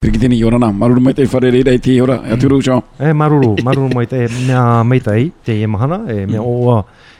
Tiriki 0.00 0.16
tini 0.16 0.38
i 0.40 0.44
ora 0.48 0.56
nā, 0.56 0.70
maruru 0.72 1.02
mai 1.04 1.12
tei 1.12 1.26
whare 1.28 1.50
rei 1.52 1.76
tei 1.78 1.98
ora, 2.00 2.14
e 2.24 2.30
aturu 2.32 2.56
ucho. 2.56 2.74
E 2.98 3.10
eh, 3.10 3.12
maruru, 3.12 3.50
maruru 3.62 3.90
mai 3.92 4.06
tei, 4.08 4.28
mea 4.46 4.82
mai 4.82 4.98
tei, 5.04 5.26
te 5.44 5.58
e 5.60 5.66
mahana, 5.68 5.98
e 6.08 6.24
mea 6.24 6.40
mm. 6.40 6.46
oa, 6.46 6.78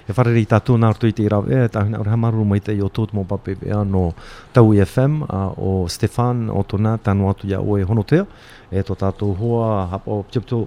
e 0.08 0.14
whare 0.17 0.33
rei 0.33 0.46
tātū 0.49 0.79
nā 0.80 0.88
rutu 0.95 1.11
i 1.11 1.12
tei 1.12 1.29
rau, 1.29 1.45
e 1.53 1.58
eh, 1.66 1.66
tāhuna 1.74 2.01
ora, 2.01 2.16
maruru 2.16 2.46
mai 2.48 2.62
tei 2.64 2.80
o 2.80 2.88
tōtu 2.88 3.19
mō 3.19 3.27
pape 3.29 3.58
pe 3.61 3.69
anō 3.77 4.04
Tau 4.56 4.72
e 4.72 4.80
FM, 4.88 5.19
o 5.61 5.74
Stefan, 5.93 6.46
o 6.48 6.62
tōna, 6.71 6.95
tānu 7.04 7.29
atu 7.29 7.51
ia 7.53 7.61
oe 7.61 7.85
honotea, 7.85 8.24
e 8.72 8.81
tō 8.88 8.97
tātou 9.04 9.37
hoa, 9.42 9.83
hapo, 9.92 10.22
tiptu, 10.33 10.62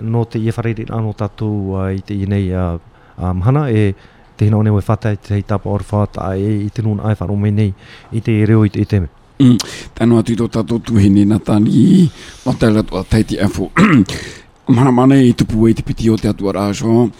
nō 0.00 0.24
tei 0.32 0.48
e 0.48 0.56
whare 0.56 0.72
rei 0.80 0.88
anō 0.88 1.12
tātou 1.20 1.76
i 1.92 2.00
tei 2.08 2.24
nei 2.24 2.48
mahana, 3.20 3.66
e 3.68 3.90
te 4.40 4.48
hina 4.48 4.64
one 4.64 4.72
oe 4.72 4.80
whata 4.80 5.12
i 5.12 5.20
tei 5.28 5.44
tāpa 5.44 5.76
orwha, 5.76 6.06
tā 6.16 6.32
e 6.40 6.54
i 6.70 6.72
tenu 6.72 6.96
nā 6.96 7.12
e 7.12 7.20
whanomenei, 7.20 7.74
i 8.16 8.24
te 8.24 8.40
reo 8.48 8.64
i 8.64 8.72
te 8.72 8.88
teme. 8.88 9.12
Mm. 9.40 9.56
tanu 9.94 10.18
atu 10.18 10.34
to 10.36 10.46
tato 10.50 10.78
tu 10.78 10.98
hine 10.98 11.22
natani 11.24 12.10
ma 12.46 12.52
tala 12.58 12.82
to 12.82 12.98
atai 12.98 13.22
ti 13.22 13.38
afu 13.38 13.70
mana 14.74 14.90
mana 14.90 15.14
i 15.14 15.30
tupu 15.32 15.68
e 15.68 15.74
te 15.74 15.82
piti 15.82 16.10
o 16.10 16.16
te 16.16 16.26
atu 16.28 16.48
arajo 16.50 17.10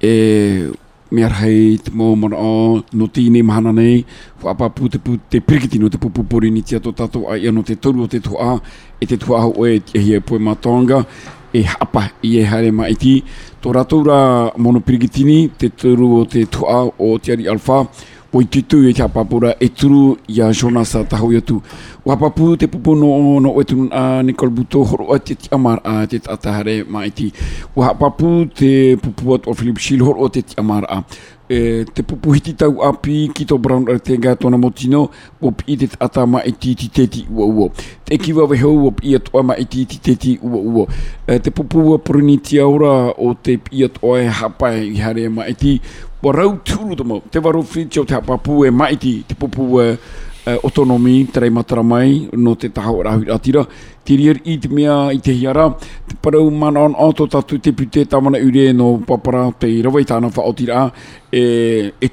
e 0.00 0.70
me 1.10 1.22
arhei 1.26 1.74
te 1.82 1.90
mō 1.90 2.14
mana 2.14 2.36
o 2.38 2.82
no 2.94 3.06
tīne 3.10 3.42
mahana 3.42 3.72
nei 3.72 4.04
wha 4.42 4.54
te 4.94 4.98
pu 5.02 5.18
te 5.30 5.40
pirikiti 5.40 5.78
no 5.82 5.88
te 5.88 5.98
pupupori 5.98 6.50
ni 6.50 6.62
tia 6.62 6.78
to 6.78 6.92
tato 6.92 7.26
a 7.26 7.34
ia 7.36 7.50
no 7.50 7.62
te 7.62 7.74
toru 7.74 8.02
o 8.06 8.06
te 8.06 8.20
tua 8.20 8.60
e 9.00 9.06
te 9.06 9.16
tua 9.16 9.40
hau 9.40 9.66
e 9.66 9.80
te 9.80 9.98
hia 9.98 10.16
e 10.16 10.20
poe 10.20 10.38
matonga 10.38 11.04
e 11.52 11.62
hapa 11.62 12.12
i 12.22 12.38
e 12.38 12.44
haere 12.46 12.70
mai 12.70 12.94
ti 12.94 13.24
tō 13.62 13.74
ratoura 13.74 14.52
mono 14.56 14.78
pirikitini 14.80 15.50
te 15.58 15.68
toru 15.68 16.20
o 16.20 16.24
te 16.24 16.46
tua 16.46 16.86
o 16.98 17.18
te 17.18 17.32
ari 17.32 17.48
alfa 17.48 17.86
poititu 18.30 18.88
e 18.88 18.92
kia 18.94 19.08
papura 19.08 19.54
e 19.60 19.68
turu 19.68 20.16
i 20.28 20.40
a 20.42 20.52
Jonas 20.52 20.92
Taho 21.08 21.32
Yotu. 21.32 21.62
Wa 22.04 22.16
papu 22.16 22.56
te 22.56 22.66
pupo 22.66 22.94
no 22.94 23.36
o 23.36 23.40
no 23.40 23.60
e 23.60 23.64
tunu 23.64 23.88
a 23.92 24.22
Nicole 24.22 24.50
Buto 24.50 24.84
horo 24.84 25.12
a 25.14 25.18
te 25.18 25.34
tiamar 25.34 25.80
a 25.84 26.06
te 26.06 26.18
tatahare 26.18 26.84
maiti. 26.84 27.32
Wa 27.74 27.94
papu 27.94 28.46
te 28.54 28.96
pupu 28.96 29.34
a 29.34 29.38
to 29.38 29.54
Philip 29.54 29.78
Shil 29.78 30.02
horo 30.04 30.26
a 30.26 30.30
te 30.30 30.42
tiamar 30.42 30.84
a. 30.88 31.04
E, 31.50 31.84
te 31.92 32.02
pupu 32.02 32.32
hiti 32.32 32.52
tau 32.54 32.78
api 32.80 33.28
ki 33.34 33.44
to 33.44 33.58
Brown 33.58 33.84
Artega 33.88 34.36
tona 34.36 34.54
motino 34.56 35.10
wop 35.42 35.64
i 35.66 35.74
te 35.76 35.88
tata 35.88 36.22
maiti 36.26 36.76
ti 36.76 36.88
teti 36.88 37.26
ua 37.30 37.44
ua. 37.46 37.66
Te 38.04 38.18
ki 38.22 38.32
waveho 38.36 38.70
wop 38.84 39.00
i 39.02 39.16
atoa 39.18 39.42
maiti 39.42 39.82
e 39.82 39.86
ti 39.90 39.98
teti 39.98 40.38
ua 40.42 40.62
ua. 40.62 40.86
E, 41.26 41.38
te 41.40 41.50
pupu 41.50 41.94
a 41.94 41.98
poruni 41.98 42.38
tiaura 42.38 43.10
o 43.18 43.34
te 43.34 43.58
i 43.74 43.82
atoa 43.84 44.22
e 44.22 44.28
hapai 44.30 44.86
i 44.86 44.94
e 44.94 45.02
hare 45.02 45.28
maiti 45.28 45.80
wa 46.22 46.32
rau 46.32 46.56
tūru 46.64 46.96
tamo, 46.96 47.20
te 47.30 47.38
waro 47.40 47.62
whiti 47.64 48.00
o 48.00 48.04
te 48.04 48.14
hapapu 48.14 48.64
e 48.66 48.70
maiti, 48.70 49.20
te 49.28 49.34
pupu 49.34 49.80
e 49.80 49.86
uh, 49.92 50.56
otonomi, 50.66 51.20
eh, 51.22 51.28
terei 51.32 51.50
matara 51.50 51.82
mai, 51.82 52.28
no 52.36 52.54
te 52.56 52.68
taha 52.68 52.92
o 52.92 53.02
rahu 53.02 53.28
atira, 53.32 53.64
te 54.04 54.16
rier 54.20 54.40
i 54.44 54.58
te 54.60 54.68
mea 54.68 54.96
i 55.16 55.20
te 55.24 55.32
hiara, 55.32 55.68
te 56.08 56.16
parau 56.20 56.50
mana 56.50 56.82
on 56.84 56.94
ato 57.08 57.26
tatu 57.26 57.58
te 57.58 57.72
pute 57.72 58.04
tamana 58.04 58.38
ure 58.38 58.72
no 58.76 58.98
papara 59.06 59.46
te 59.60 59.70
rawai 59.86 60.04
tāna 60.04 60.28
wha 60.34 60.44
o 60.44 60.52
tira, 60.56 60.86
e, 61.32 61.92
e 62.00 62.08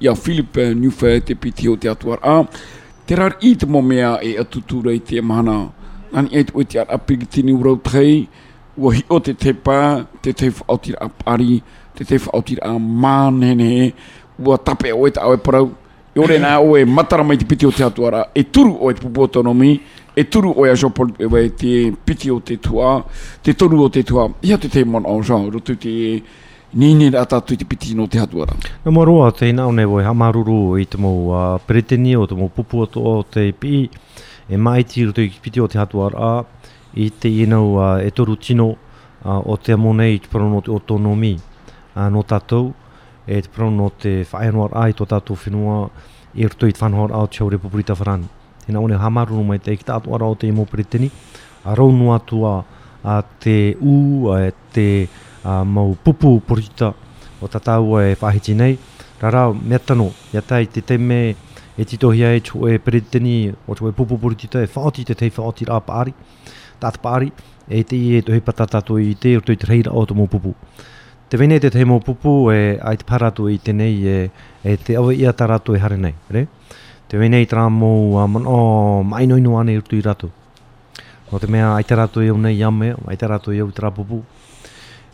i 0.00 0.08
a 0.08 0.14
Philip 0.14 0.56
eh, 0.56 0.72
Newfe 0.74 1.20
te 1.20 1.34
pute 1.34 1.68
o 1.68 1.76
te 1.76 1.88
atuar 1.90 2.18
a, 2.22 2.42
te 3.06 3.14
rar 3.14 3.36
i 3.40 3.54
te 3.56 3.66
mea 3.66 4.18
e 4.22 4.38
atutura 4.40 4.92
i 4.92 5.00
te 5.00 5.20
mahana, 5.20 5.68
nani 6.12 6.28
e 6.32 6.44
te 6.44 6.52
oi 6.54 6.64
te 6.64 6.78
ar 6.78 6.86
apigitini 6.88 7.52
urau 7.52 7.76
tei, 7.76 8.26
ua 8.76 8.94
o 9.08 9.20
te 9.20 9.34
tepa, 9.34 10.06
te 10.22 10.32
teifu 10.32 10.64
o 10.66 10.78
tira 10.78 10.96
apari, 11.00 11.60
te 11.94 12.04
te 12.04 12.16
whaotira 12.18 12.64
a 12.66 12.78
mānene 12.78 13.66
he, 13.84 13.92
ua 14.38 14.58
tape 14.58 14.90
o 14.92 15.06
e 15.06 15.12
tāwe 15.14 15.38
parau. 15.44 15.70
I 16.14 16.18
ore 16.22 16.36
nā 16.42 16.52
o 16.62 16.76
e 16.78 16.84
matara 16.84 17.22
mai 17.24 17.38
te 17.38 17.46
piti 17.46 17.66
o 17.66 17.70
te 17.70 17.84
atuara, 17.86 18.26
e 18.34 18.42
turu 18.50 18.76
o 18.82 18.90
e 18.90 18.94
te 18.98 19.04
pupoto 19.04 19.42
nomi, 19.46 19.78
e 20.16 20.24
turu 20.24 20.50
o 20.56 20.66
e 20.66 20.70
aso 20.72 20.90
e 21.18 21.24
wei 21.26 21.50
te 21.54 21.90
piti 22.04 22.30
o 22.30 22.40
te 22.40 22.56
tua, 22.58 23.00
te 23.42 23.54
tonu 23.54 23.82
o 23.84 23.88
te 23.88 24.02
tua. 24.02 24.28
Ia 24.42 24.58
te 24.58 24.68
te 24.68 24.84
mon 24.84 25.06
au 25.06 25.22
jau, 25.22 25.48
rotu 25.50 25.76
te 25.76 25.90
nini 26.74 27.10
rata 27.10 27.40
tu 27.40 27.54
te 27.56 27.64
piti 27.64 27.94
no 27.94 28.06
te 28.08 28.18
atuara. 28.18 28.56
Nā 28.84 28.90
mā 28.94 29.04
roa, 29.06 29.30
te 29.30 29.48
ina 29.50 29.68
o 29.68 29.72
nei 29.72 29.86
hamaruru 30.04 30.78
i 30.78 30.84
te 30.86 30.98
mō 30.98 31.10
uh, 31.14 31.58
pretenio, 31.66 32.24
o 32.24 32.26
te 32.26 32.34
mō 32.34 32.50
pupoto 32.56 33.00
o 33.00 33.22
te 33.22 33.50
pi, 33.52 33.88
e 34.50 34.56
mai 34.56 34.82
tiro 34.84 35.12
te 35.12 35.28
piti 35.42 35.60
o 35.62 35.68
te 35.68 35.78
atuara, 35.78 36.42
i 36.98 37.06
te 37.10 37.30
inau 37.44 37.76
uh, 37.78 38.00
e 38.02 38.10
toru 38.10 38.34
tino 38.36 38.66
uh, 38.66 39.38
o 39.46 39.54
te 39.56 39.78
amonei 39.78 40.18
te 40.18 40.26
pranoti 40.28 40.74
o 40.74 40.80
tonomi 40.80 41.36
no 42.08 42.22
tātou 42.24 42.70
e 43.28 43.40
te 43.44 43.50
prono 43.52 43.84
no 43.84 43.88
te 43.92 44.20
whaenoar 44.30 44.72
ai 44.80 44.94
tō 44.96 45.04
tātou 45.10 45.36
whenua 45.44 45.88
e 46.34 46.46
rutu 46.48 46.70
i 46.70 46.72
te 46.72 46.80
whanohar 46.80 47.12
au 47.12 47.26
te 47.28 47.44
Republika 47.44 47.92
Whanani. 47.94 48.28
Tēnā 48.64 48.80
one 48.82 48.94
hamaru 48.96 49.36
no 49.36 49.44
mai 49.44 49.58
te 49.58 49.74
ki 49.76 49.84
tātou 49.84 50.14
arau 50.14 50.34
te 50.38 50.46
imo 50.48 50.64
peritini, 50.64 51.10
a 51.64 51.74
rau 51.74 51.90
no 51.92 52.14
atua 52.14 52.62
a 53.04 53.20
te 53.42 53.74
ū, 53.76 54.30
a 54.30 54.52
te 54.72 55.08
a, 55.44 55.62
mau 55.64 55.94
pupu 55.94 56.38
porita 56.40 56.94
o 57.40 57.48
tātou 57.48 57.98
e 58.00 58.14
whaheti 58.20 58.54
nei. 58.56 58.78
Rara, 59.20 59.50
mea 59.52 59.78
tano, 59.78 60.12
ia 60.32 60.40
te 60.42 60.80
teme 60.80 61.34
e 61.76 61.84
titohia 61.84 62.32
e 62.34 62.40
tō 62.40 62.70
e 62.72 62.78
peritini 62.78 63.52
o 63.66 63.74
tō 63.74 63.90
e 63.90 63.92
pupu 63.92 64.16
porita 64.18 64.62
e 64.62 64.68
whaoti 64.74 65.04
te 65.04 65.14
tei 65.14 65.30
whaoti 65.36 65.64
rā 65.66 65.80
pāri, 65.80 66.14
tātou 66.80 67.02
pāri, 67.04 67.32
e 67.68 67.82
te 67.84 67.96
i 67.96 68.14
e 68.18 68.22
tō 68.24 68.32
he 68.32 69.02
i 69.10 69.14
te 69.14 69.34
rutu 69.36 69.52
i 69.52 69.56
te 69.56 69.66
reira 69.68 69.92
o 69.92 70.02
tō 70.06 70.16
mō 70.16 70.26
Pupu. 70.28 70.54
te 71.30 71.36
vene 71.38 71.60
te 71.60 71.70
te 71.70 71.84
mo 71.86 72.00
pupu 72.02 72.50
e 72.50 72.74
ai 72.82 72.96
te 72.98 73.04
paratu 73.06 73.44
i 73.48 73.58
te 73.62 73.72
nei 73.72 74.02
e, 74.08 74.30
e 74.66 74.76
te 74.76 74.96
awa 74.96 75.12
i 75.14 75.24
ata 75.26 75.46
re? 76.28 76.48
Te 77.06 77.16
vene 77.18 77.40
i 77.40 77.46
tra 77.46 77.68
mo 77.68 78.18
a 78.20 78.26
man 78.26 78.44
o 78.46 79.04
urtu 79.76 79.96
i 79.96 80.00
ratu. 80.00 80.28
O 81.30 81.38
te 81.38 81.46
mea 81.46 81.74
ai 81.76 81.84
te 81.84 81.94
ratu 81.94 82.20
e 82.20 82.24
i 82.24 82.28
unei 82.30 82.56
iame, 82.58 82.94
ai 83.06 83.16
te 83.16 83.26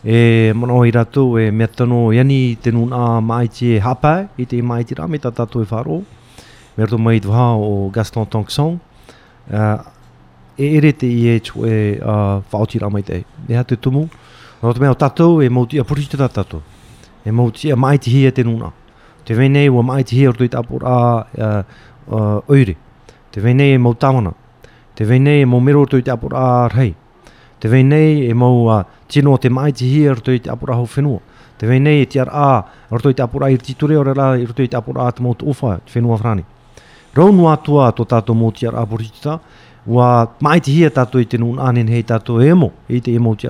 E 0.04 0.53
mono 0.54 0.84
iratu, 0.84 0.84
i 0.87 0.91
ratu 0.91 1.38
e, 1.43 1.47
e 1.47 1.50
mea 1.50 1.66
tano 1.66 2.12
i 2.12 2.19
ani 2.19 3.78
hapa 3.78 4.28
i 4.37 4.47
te 4.47 4.62
mai 4.62 4.81
e 4.81 4.84
te 4.84 4.94
rame 4.94 5.19
ta 5.19 5.31
tatu 5.31 5.60
e 5.60 5.66
wharo. 5.71 6.00
Mea 6.77 6.87
rato 6.88 6.97
o 7.28 7.91
Gaston 7.91 8.28
Tongsong. 8.28 8.78
e 10.59 10.75
ere 10.77 10.93
te 10.97 11.06
i 11.06 11.27
e 11.28 11.41
chue 11.41 11.98
uh, 12.00 12.41
whaotira 12.50 12.88
mai 12.88 13.03
te. 13.03 13.25
Eha 13.48 13.65
te 13.65 13.77
tumu. 13.77 14.09
no 14.62 14.72
te 14.72 14.78
mea 14.78 14.91
o 14.91 14.94
tatou 14.94 15.43
e 15.43 15.49
mauti 15.49 15.78
a 15.78 15.84
purita 15.84 16.17
tā 16.17 16.28
tātou. 16.33 16.61
E 17.27 17.33
mauti 17.33 17.71
a 17.72 17.77
maiti 17.77 18.11
hia 18.11 18.33
te 18.33 18.43
nuna. 18.44 18.71
Te 19.27 19.34
venei 19.34 19.69
o 19.69 19.83
maiti 19.83 20.17
hia 20.17 20.31
ordoi 20.31 20.49
tā 20.50 20.61
apura 20.62 21.27
a 21.27 22.43
oire. 22.49 22.77
Te 23.31 23.41
venei 23.43 23.75
e 23.75 23.78
mautamana. 23.78 24.33
Te 24.95 25.05
venei 25.05 25.43
e 25.43 25.47
maumero 25.47 25.81
ordoi 25.84 26.00
tā 26.05 26.16
pura 26.21 26.41
a 26.62 26.69
rei. 26.72 26.95
Te 27.59 27.69
venei 27.69 28.28
e 28.28 28.34
mau 28.34 28.69
a 28.71 28.81
tino 29.09 29.37
te 29.39 29.50
maiti 29.50 29.84
hia 29.91 30.12
ordoi 30.16 30.39
tā 30.45 30.55
apura 30.55 30.77
hau 30.78 30.87
whenua. 30.97 31.19
Te 31.56 31.66
venei 31.66 32.03
e 32.05 32.06
tiar 32.06 32.28
a 32.33 32.65
ordoi 32.93 33.15
tā 33.16 33.27
pura 33.33 33.49
i 33.50 33.56
rititure 33.56 33.97
o 33.97 34.05
rela 34.05 34.34
i 34.37 34.45
ordoi 34.45 34.69
tā 34.72 34.81
pura 34.84 35.06
a 35.09 35.12
te 35.12 35.25
mautu 35.25 35.49
ufa 35.49 35.78
te 35.84 35.93
whenua 35.99 36.16
whrani. 36.21 36.45
Rau 37.16 37.47
atua 37.49 37.91
tō 37.97 38.05
tātou 38.06 38.34
mauti 38.37 38.66
a 38.69 38.84
purita 38.87 39.39
wa 39.87 40.09
maiti 40.45 40.72
hia 40.77 40.91
tātou 40.91 41.21
i 41.21 41.25
te 41.25 41.37
nuna 41.39 41.62
anen 41.69 41.89
hei 41.89 42.03
tātou 42.05 42.41
e 42.45 42.53
mo, 42.53 42.71
e 42.89 43.00
te 43.00 43.12
e 43.12 43.19
mauti 43.19 43.49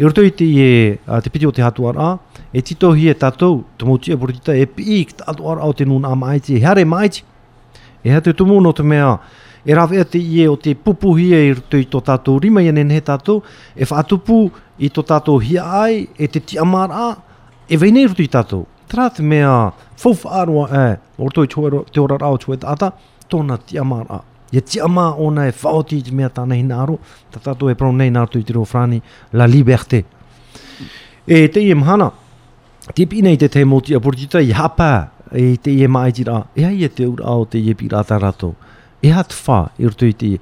E 0.00 0.04
roto 0.04 0.22
i 0.22 0.30
te 0.32 0.44
i 0.44 0.56
e 0.62 0.98
uh, 1.06 1.18
te 1.18 1.26
piti 1.28 1.44
o 1.46 1.50
te 1.50 1.60
hatuara, 1.60 2.20
e 2.54 2.62
tito 2.62 2.92
hi 2.94 3.08
e 3.10 3.14
tatou, 3.18 3.64
te 3.76 3.84
motia 3.84 4.14
burutita 4.16 4.54
e, 4.54 4.60
e 4.62 4.66
pi 4.70 4.82
i 4.94 4.98
ki 5.02 5.16
te 5.18 5.26
hatuara 5.26 5.66
o 5.66 5.72
te 5.74 5.82
nuna 5.84 6.12
a 6.14 6.14
maiti, 6.14 6.54
e 6.54 6.62
hare 6.62 6.84
maiti, 6.86 7.24
e 8.04 8.06
hea 8.06 8.20
te 8.22 8.30
tumu 8.30 8.60
no 8.62 8.70
te 8.70 8.84
mea, 8.86 9.16
e 9.66 9.74
rawe 9.74 9.98
a 9.98 10.06
te 10.06 10.20
i 10.22 10.38
e 10.44 10.46
o 10.46 10.54
te 10.54 10.76
pupu 10.78 11.16
hi 11.18 11.26
e 11.34 11.40
roto 11.58 11.80
i 11.82 11.88
to 11.90 11.98
tatou 12.00 12.38
rima 12.38 12.62
i 12.62 12.70
ane 12.70 12.86
nehe 12.92 13.02
tatou, 13.10 13.42
e 13.74 13.82
whaatupu 13.90 14.38
i 14.78 14.94
to 14.94 15.02
tatou 15.02 15.42
hi 15.42 15.58
ai, 15.58 16.06
e 16.14 16.30
te 16.30 16.44
ti 16.46 16.62
amara, 16.62 17.16
e 17.66 17.74
vei 17.76 17.90
nei 17.90 18.06
roto 18.06 18.22
i 18.22 18.30
tatou. 18.30 18.68
Tra 18.86 19.10
te 19.10 19.20
mea, 19.26 19.72
fofa 19.98 20.30
arua 20.46 20.70
e, 20.70 20.86
o 21.18 21.26
roto 21.26 21.42
i 21.44 21.50
te 21.50 21.98
ora 21.98 22.22
rao 22.22 22.38
tona 22.38 23.58
ti 23.58 23.76
amara 23.76 24.22
ia 24.52 24.60
tia 24.60 24.86
ma 24.88 25.12
ona 25.12 25.46
e 25.48 25.52
whaoti 25.52 26.00
i 26.00 26.12
mea 26.16 26.28
tāna 26.32 26.56
hina 26.56 26.78
aro, 26.84 26.98
ta 27.30 27.40
tato 27.40 27.68
e 27.68 27.74
prou 27.74 27.92
nei 27.92 28.10
nātu 28.12 28.40
i 28.40 28.46
te 28.48 28.56
rōwhrāni, 28.56 29.00
la 29.32 29.46
liberté 29.46 30.04
E 31.28 31.44
te 31.52 31.60
i 31.60 31.74
mhana, 31.76 32.08
te 32.96 33.04
pina 33.04 33.28
i 33.28 33.36
te 33.36 33.50
te 33.52 33.64
moti 33.68 33.92
a 33.92 34.00
portita 34.00 34.40
i 34.40 34.52
hapa, 34.56 34.90
e 35.36 35.58
te 35.60 35.74
i 35.74 35.84
mai 35.86 36.12
tira, 36.16 36.38
e 36.56 36.64
hai 36.64 36.86
e 36.86 36.88
te 36.88 37.04
ura 37.04 37.26
au 37.28 37.44
te 37.44 37.58
e 37.60 37.66
i 37.66 37.74
e 37.74 37.74
pira 37.76 38.00
ta 38.04 38.16
rato, 38.16 38.54
e 39.04 39.10
hat 39.12 39.34
wha 39.44 39.58
i 39.76 39.84
rutu 39.90 40.08
i 40.08 40.14
te 40.16 40.30
i. 40.30 40.38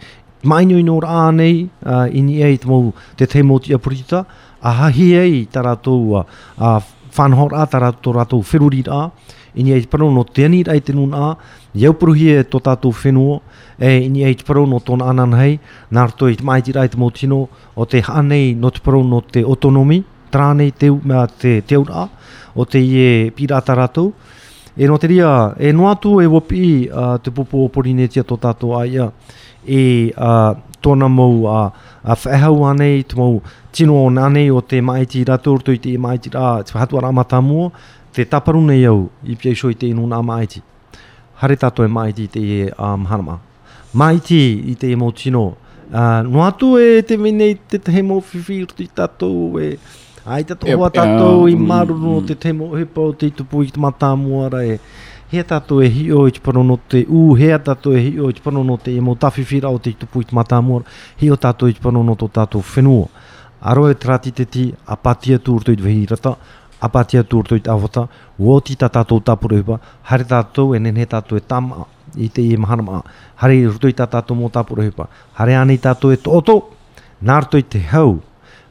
Mainu 0.46 0.78
i 0.78 0.84
nō 0.86 0.94
rā 1.02 1.24
nei, 1.34 1.64
uh, 1.90 2.06
ini 2.14 2.38
e 2.46 2.52
i 2.54 2.60
te, 2.62 2.70
te 3.18 3.26
te 3.32 3.42
moti 3.42 3.74
a 3.74 3.80
portita, 3.82 4.22
a 4.62 4.76
hahi 4.84 5.08
e 5.18 5.24
i 5.40 5.44
ta 5.50 5.64
rato, 5.66 5.96
uh, 6.20 6.22
uh, 6.22 6.78
whanhor 7.18 7.58
a 7.58 7.66
ta 7.66 7.82
rato, 7.82 8.14
rato 8.14 8.38
whirurira, 8.46 9.08
ini 9.56 9.72
ai 9.72 9.84
pano 9.88 10.12
no 10.12 10.22
teni 10.24 10.62
rai 10.68 10.80
tenu 10.84 11.08
na 11.08 11.32
yau 11.72 11.92
pro 11.96 12.12
hi 12.12 12.28
e 12.36 12.44
to 12.44 12.58
ta 12.60 12.76
tu 12.76 12.92
fenu 12.92 13.40
e 13.80 13.90
ini 14.08 14.24
ai 14.24 14.36
pro 14.46 14.64
no 14.66 14.78
ton 14.80 15.00
anan 15.02 15.32
hai 15.32 15.58
nar 15.90 16.10
to 16.18 16.26
it 16.26 16.40
mai 16.42 16.60
rai 16.76 16.88
te 16.92 16.96
motino 17.00 17.48
o 17.76 17.82
te 17.84 18.00
hanei 18.00 18.54
no 18.54 18.70
te 18.70 18.80
pro 18.84 19.02
no 19.02 19.20
te 19.20 19.40
autonomi 19.42 20.04
trane 20.32 20.70
te 20.76 20.90
me 20.90 21.26
te 21.40 21.60
te 21.66 21.74
ura 21.76 22.08
o 22.56 22.64
te 22.64 22.78
ye 22.78 23.30
pirata 23.30 23.72
rato 23.74 24.12
e 24.76 24.84
no 24.86 24.98
te 25.00 25.06
ria 25.06 25.54
e 25.58 25.72
no 25.72 25.88
atu 25.90 26.20
e 26.20 26.26
wo 26.28 26.40
pi 26.40 26.88
a 26.92 27.16
te 27.18 27.30
popo 27.32 27.68
polinetia 27.72 28.22
to 28.22 28.36
ta 28.36 28.52
aia 28.82 29.10
e 29.64 30.12
a 30.14 30.54
tona 30.84 31.06
a 31.08 31.72
a 32.06 32.12
whaehau 32.14 32.62
anei, 32.70 33.02
tumou 33.08 33.40
tino 33.72 34.04
o 34.04 34.08
nanei 34.10 34.50
o 34.50 34.60
te 34.62 34.78
maiti 34.80 35.24
ratur, 35.24 35.58
tui 35.60 35.78
te 35.80 35.98
maiti 35.98 36.30
rā, 36.30 36.62
te 36.62 36.70
whahatua 36.70 37.00
rā 37.02 37.10
matamua, 37.10 37.72
te 38.16 38.24
taparuna 38.24 38.74
i 38.74 38.84
au 38.88 39.08
i 39.28 39.36
pia 39.36 39.52
iso 39.52 39.68
i 39.68 39.76
te 39.76 39.90
inu 39.92 40.06
nā 40.08 40.22
maiti. 40.24 40.62
Hare 41.36 41.56
tato 41.60 41.84
e 41.84 41.88
maiti 41.92 42.24
i 42.24 42.30
te 42.32 42.40
e 42.56 42.70
um, 42.78 43.04
hanama. 43.04 43.34
Maiti 43.92 44.38
i 44.72 44.76
te 44.80 44.90
i 44.92 44.96
mō 44.96 45.46
Uh, 45.86 46.18
no 46.26 46.40
atu 46.42 46.72
e 46.82 46.98
te 47.06 47.14
mene 47.16 47.46
i 47.52 47.54
te 47.54 47.78
te 47.78 47.92
mō 48.02 48.16
whiwhiru 48.26 48.74
i 48.82 48.88
tato 48.90 49.28
e... 49.62 49.76
Ai 50.26 50.42
te 50.42 50.56
tō 50.58 50.72
hoa 50.80 50.88
tato 50.90 51.28
i 51.46 51.54
um, 51.54 51.60
maru 51.68 51.94
no 51.94 52.14
mm. 52.16 52.24
te 52.26 52.34
te 52.42 52.50
mō 52.58 52.72
he 52.74 52.82
pau 52.96 53.12
te 53.14 53.28
i 53.30 53.30
tupu 53.30 53.60
i 53.62 53.70
te 53.70 53.78
matā 53.78 54.08
muara 54.18 54.64
e... 54.66 54.80
Hea 55.30 55.44
tato 55.46 55.78
e 55.78 55.86
hi 55.94 56.08
o 56.10 56.24
i 56.26 56.34
te 56.40 56.54
no 56.56 56.76
te 56.88 57.04
u, 57.06 57.36
hea 57.38 57.60
tato 57.62 57.94
e 57.94 58.02
hi 58.02 58.18
o 58.18 58.30
i 58.30 58.34
te 58.34 58.42
parono 58.42 58.76
te 58.76 58.96
i 58.96 58.96
e 58.98 59.00
mō 59.00 59.14
tawhiwhira 59.16 59.70
o 59.70 59.78
te 59.78 59.90
i 59.94 59.94
tupu 59.94 60.22
i 60.26 60.26
te 60.26 60.34
matā 60.34 60.58
muara. 60.60 60.84
Hea 61.22 61.36
tato 61.36 61.68
i 61.68 61.72
te 61.78 61.80
parono 61.80 62.16
to 62.16 62.26
tato 62.28 62.58
whenua. 62.58 63.06
Aro 63.62 63.88
e 63.88 63.94
trati 63.94 64.32
te 64.34 64.44
ti, 64.44 64.72
a 64.86 64.96
patia 64.96 65.38
tūrto 65.38 65.70
i 65.70 65.76
te 65.78 65.86
apatia 66.80 67.22
tūrto 67.24 67.56
i 67.58 67.62
tāwhata, 67.64 68.06
wōti 68.40 68.76
tā 68.78 68.88
tātou 68.92 69.20
tāpurehupa, 69.24 69.78
hare 70.10 70.24
tātou 70.28 70.74
e 70.76 70.80
nene 70.80 71.06
tātou 71.08 71.38
e 71.40 71.42
tāma 71.48 71.86
i 72.16 72.28
te 72.32 72.42
i 72.44 72.54
e 72.56 72.60
maharama, 72.60 73.02
hare 73.40 73.58
ruto 73.66 73.88
e 73.88 73.92
i 73.92 73.96
tā 73.98 74.06
tātou 74.10 74.36
mō 74.38 74.50
tāpurehupa, 74.54 75.08
hare 75.38 75.56
ani 75.56 75.78
tātou 75.80 76.14
e 76.14 76.18
tōtō, 76.24 76.56
nārto 77.28 77.60
i 77.60 77.64
te 77.64 77.80
hau, 77.92 78.18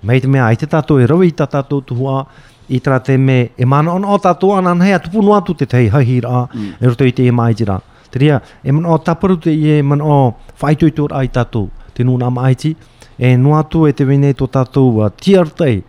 mei 0.06 0.22
te 0.22 0.30
mea 0.30 0.46
ai 0.48 0.58
e 0.60 1.08
rawi 1.12 1.32
i 1.32 1.34
tā 1.34 1.48
tātou 1.50 1.82
tuhua, 1.82 2.26
i 2.70 2.80
tā 2.82 2.98
me 3.20 3.52
e 3.58 3.66
mana 3.66 3.94
ona 3.94 4.08
o 4.10 4.18
tātou 4.18 4.56
anan 4.58 4.82
hea 4.82 4.98
tupunu 5.00 5.34
atu 5.38 5.54
te 5.54 5.66
tei 5.70 5.88
hahi 5.88 6.20
rā, 6.26 6.48
mm. 6.50 6.98
E 7.06 7.12
te 7.12 7.28
i 7.28 7.32
mai 7.32 7.54
jira. 7.54 7.80
Te 8.12 8.20
ria, 8.20 8.42
e 8.64 8.72
mana 8.72 8.90
o 8.90 8.98
tāpuru 8.98 9.38
te 9.38 9.52
i 9.52 9.76
e 9.80 9.84
mana 9.84 10.04
o 10.04 10.34
whaitoitur 10.62 11.14
ai 11.14 11.28
tātou, 11.28 11.70
te 11.94 12.04
nūna 12.04 12.32
maaiti, 12.34 12.74
e 13.20 13.36
nuatu 13.38 13.86
e 13.88 13.94
te 13.94 14.06
wenei 14.10 14.34
tō 14.34 14.48
tātou 14.50 15.04
uh, 15.04 15.10
tiartai, 15.14 15.84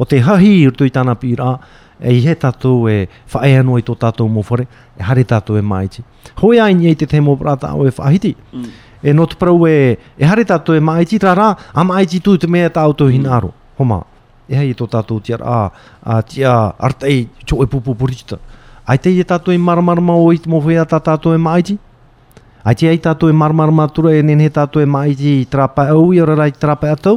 o 0.00 0.04
te 0.06 0.18
hahi 0.22 0.50
i 0.62 0.66
rutu 0.70 0.86
i 0.86 0.92
tāna 0.94 1.16
pīra, 1.18 1.58
e 1.98 2.12
i 2.14 2.20
he 2.22 2.34
tātou 2.38 2.86
e 2.90 3.08
whae 3.32 3.54
anu 3.58 3.78
i 3.80 3.84
tō 3.86 3.96
tātou 3.98 4.30
mōwhare, 4.30 4.66
e 4.94 5.02
hare 5.02 5.24
tātou 5.26 5.58
e 5.58 5.64
maiti. 5.72 6.04
Hoi 6.42 6.60
ai 6.62 6.74
nie 6.78 6.92
i 6.94 6.98
te 6.98 7.06
te 7.10 7.18
prata 7.40 7.74
o 7.74 7.86
e 7.86 7.90
whahiti. 7.90 8.36
Mm. 8.52 8.68
E 9.02 9.12
notu 9.12 9.36
prau 9.36 9.66
e, 9.66 9.96
e 10.18 10.24
hare 10.24 10.44
tātou 10.44 10.74
e 10.78 10.80
maiti, 10.80 11.18
tā 11.18 11.34
rā, 11.34 11.48
a 11.74 11.84
maiti 11.84 12.20
tū 12.20 12.36
te 12.38 12.46
mea 12.46 12.68
tā 12.70 12.82
auto 12.82 13.08
hi 13.10 13.18
nāro. 13.18 13.50
Homa, 13.78 14.04
e 14.48 14.54
hei 14.56 14.74
tō 14.74 14.86
tātou 14.90 15.18
tia 15.20 15.38
a 15.42 16.20
tia 16.22 16.52
artei 16.78 17.26
tō 17.46 17.62
e 17.64 17.66
pupu 17.66 17.94
purichita. 17.98 18.38
Ai 18.88 18.98
te 19.02 19.10
i 19.10 19.22
tātou 19.26 19.50
e 19.52 19.58
maramarama 19.58 20.14
o 20.14 20.30
i 20.32 20.38
te 20.38 20.50
mōwhare 20.50 20.80
a 20.84 20.86
tā 20.86 21.00
tātou 21.02 21.34
e 21.34 21.38
maiti? 21.42 21.74
Ai 22.66 22.74
te 22.78 22.86
ai 22.90 22.98
tātou 23.02 23.30
e 23.32 23.34
maramarama 23.36 23.88
tūra 23.94 24.14
e 24.18 24.22
nene 24.24 24.46
tātou 24.54 24.82
e 24.84 24.86
maiti 24.88 25.38
i 25.42 25.46
trapa 25.50 25.88
au 25.94 26.10
i 26.14 26.22
ora 26.22 26.38
rai 26.38 26.52
trapa 26.54 26.90
atau? 26.94 27.16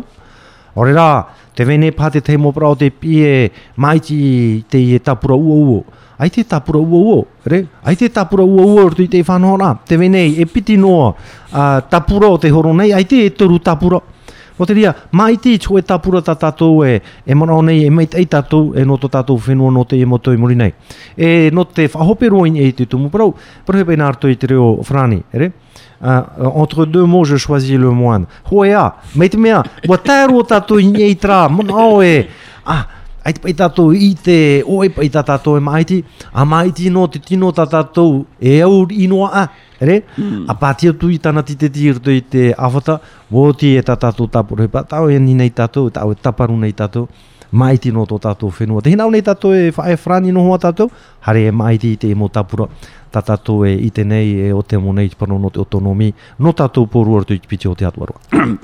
Ore 0.80 0.94
rā, 0.96 1.08
te 1.56 1.66
vene 1.68 1.92
pā 1.92 2.10
te 2.12 2.38
mo 2.38 2.52
o 2.54 2.76
te 2.76 2.90
pie 2.92 3.52
mai 3.78 4.00
ti 4.00 4.64
te 4.70 4.78
i 4.78 4.96
e 4.96 5.00
tapura 5.00 5.34
ua 5.34 5.56
uo. 5.68 5.84
Ai 6.18 6.30
te 6.30 6.44
tapura 6.46 6.78
ua 6.78 6.98
uo, 7.00 7.26
re? 7.46 7.66
Ai 7.84 7.96
te 7.96 8.10
tapura 8.10 8.44
ua 8.44 8.64
uo 8.64 8.90
rtu 8.90 9.02
i 9.02 9.08
te 9.08 9.24
whanau 9.28 9.58
rā. 9.58 9.78
Te 9.88 9.98
vene 9.98 10.26
e 10.38 10.46
piti 10.46 10.78
noa 10.78 11.10
uh, 11.10 11.82
tapura 11.90 12.30
o 12.30 12.38
te 12.38 12.52
horo 12.52 12.74
nei, 12.74 12.92
ai 12.94 13.06
te 13.06 13.26
e 13.26 13.30
toru 13.34 13.58
tapura. 13.60 14.00
Mo 14.58 14.66
te 14.66 14.74
ria, 14.74 14.92
mai 15.18 15.40
ti 15.42 15.56
tō 15.58 15.80
e 15.80 15.82
tapura 15.82 16.22
ta 16.22 16.36
tatou 16.36 16.84
e, 16.86 17.02
e 17.26 17.34
mana 17.34 17.56
nei 17.66 17.86
e 17.86 17.90
mei 17.90 18.06
tei 18.06 18.28
tatou 18.30 18.76
e 18.76 18.84
noto 18.86 19.08
tatou 19.10 19.42
whenua 19.48 19.72
no 19.72 19.84
te 19.86 19.98
e 19.98 20.06
motoi 20.06 20.38
muri 20.38 20.56
nei. 20.56 20.74
E 21.18 21.50
no 21.52 21.64
te 21.66 21.90
whahoperoin 21.92 22.60
e 22.62 22.70
te 22.78 22.86
tumu 22.86 23.10
parau, 23.10 23.34
pruhepe 23.66 23.98
nā 23.98 24.12
rtu 24.14 24.30
i 24.30 24.38
te 24.38 24.52
reo 24.54 24.76
frani, 24.86 25.24
re? 25.34 25.50
Hein, 26.04 26.26
entre 26.56 26.86
deux 26.86 27.04
mots, 27.06 27.24
je 27.26 27.36
choisis 27.36 27.78
le 27.78 27.92
moine. 27.92 28.26
Hoya, 28.52 28.96
meitmea, 29.16 29.62
watero 29.88 30.42
tato 30.44 30.80
nyeitra, 30.82 31.48
mnaoe. 31.50 32.26
Ah, 32.66 32.88
ait 33.24 33.36
pai 33.40 33.54
ite, 34.08 34.64
oi 34.68 34.90
pai 34.90 35.12
e 35.12 35.60
maiti, 35.60 36.04
a 36.34 36.44
maiti 36.44 36.90
no 36.90 37.08
tino 37.08 37.54
e 38.42 38.62
au 38.64 38.88
inoa 38.90 39.30
ah, 39.32 39.42
hmm. 39.46 39.46
a. 39.80 39.86
Re, 39.86 40.04
a 40.48 40.54
patia 40.56 40.92
tu 40.94 41.10
itana 41.14 41.44
tite 41.44 41.70
tir 41.70 42.00
ite 42.08 42.52
avata, 42.58 43.00
voti 43.30 43.76
e 43.78 43.82
tato 43.84 44.26
tapure, 44.28 44.68
pa 44.68 44.82
tau 44.84 45.08
e 45.08 45.20
ninei 45.20 45.52
tato, 45.54 45.90
tau 45.92 46.12
e 46.14 46.72
tato. 46.74 47.10
mai 47.52 47.78
ti 47.78 47.92
no 47.92 48.06
to 48.08 48.18
tato 48.18 48.48
whenua. 48.60 48.82
Te 48.82 48.90
hinau 48.90 49.10
nei 49.12 49.22
to 49.22 49.54
e 49.54 49.72
whae 49.76 49.96
frani 49.98 50.32
no 50.32 50.42
noho 50.42 50.58
ta 50.58 50.72
to 50.72 50.90
hare 51.20 51.48
e 51.48 51.52
mai 51.52 51.78
ti 51.78 51.98
te 51.98 52.08
imo 52.08 52.30
tapura 52.30 52.68
ta 53.12 53.38
to 53.38 53.66
e 53.66 53.72
i 53.76 53.90
te 53.92 54.02
e 54.02 54.04
nei 54.04 54.46
e 54.48 54.52
o 54.54 54.62
te 54.64 54.78
mo 54.78 54.92
nei 54.94 55.12
pano 55.18 55.38
no 55.38 55.50
te 55.50 55.60
otonomi, 55.60 56.14
no 56.40 56.54
tato 56.54 56.86
poru 56.86 57.18
ar 57.18 57.24
tu 57.26 57.34
i 57.34 57.40
piti 57.46 57.68
o 57.68 57.76
te 57.76 57.86
atuarua. 57.86 58.20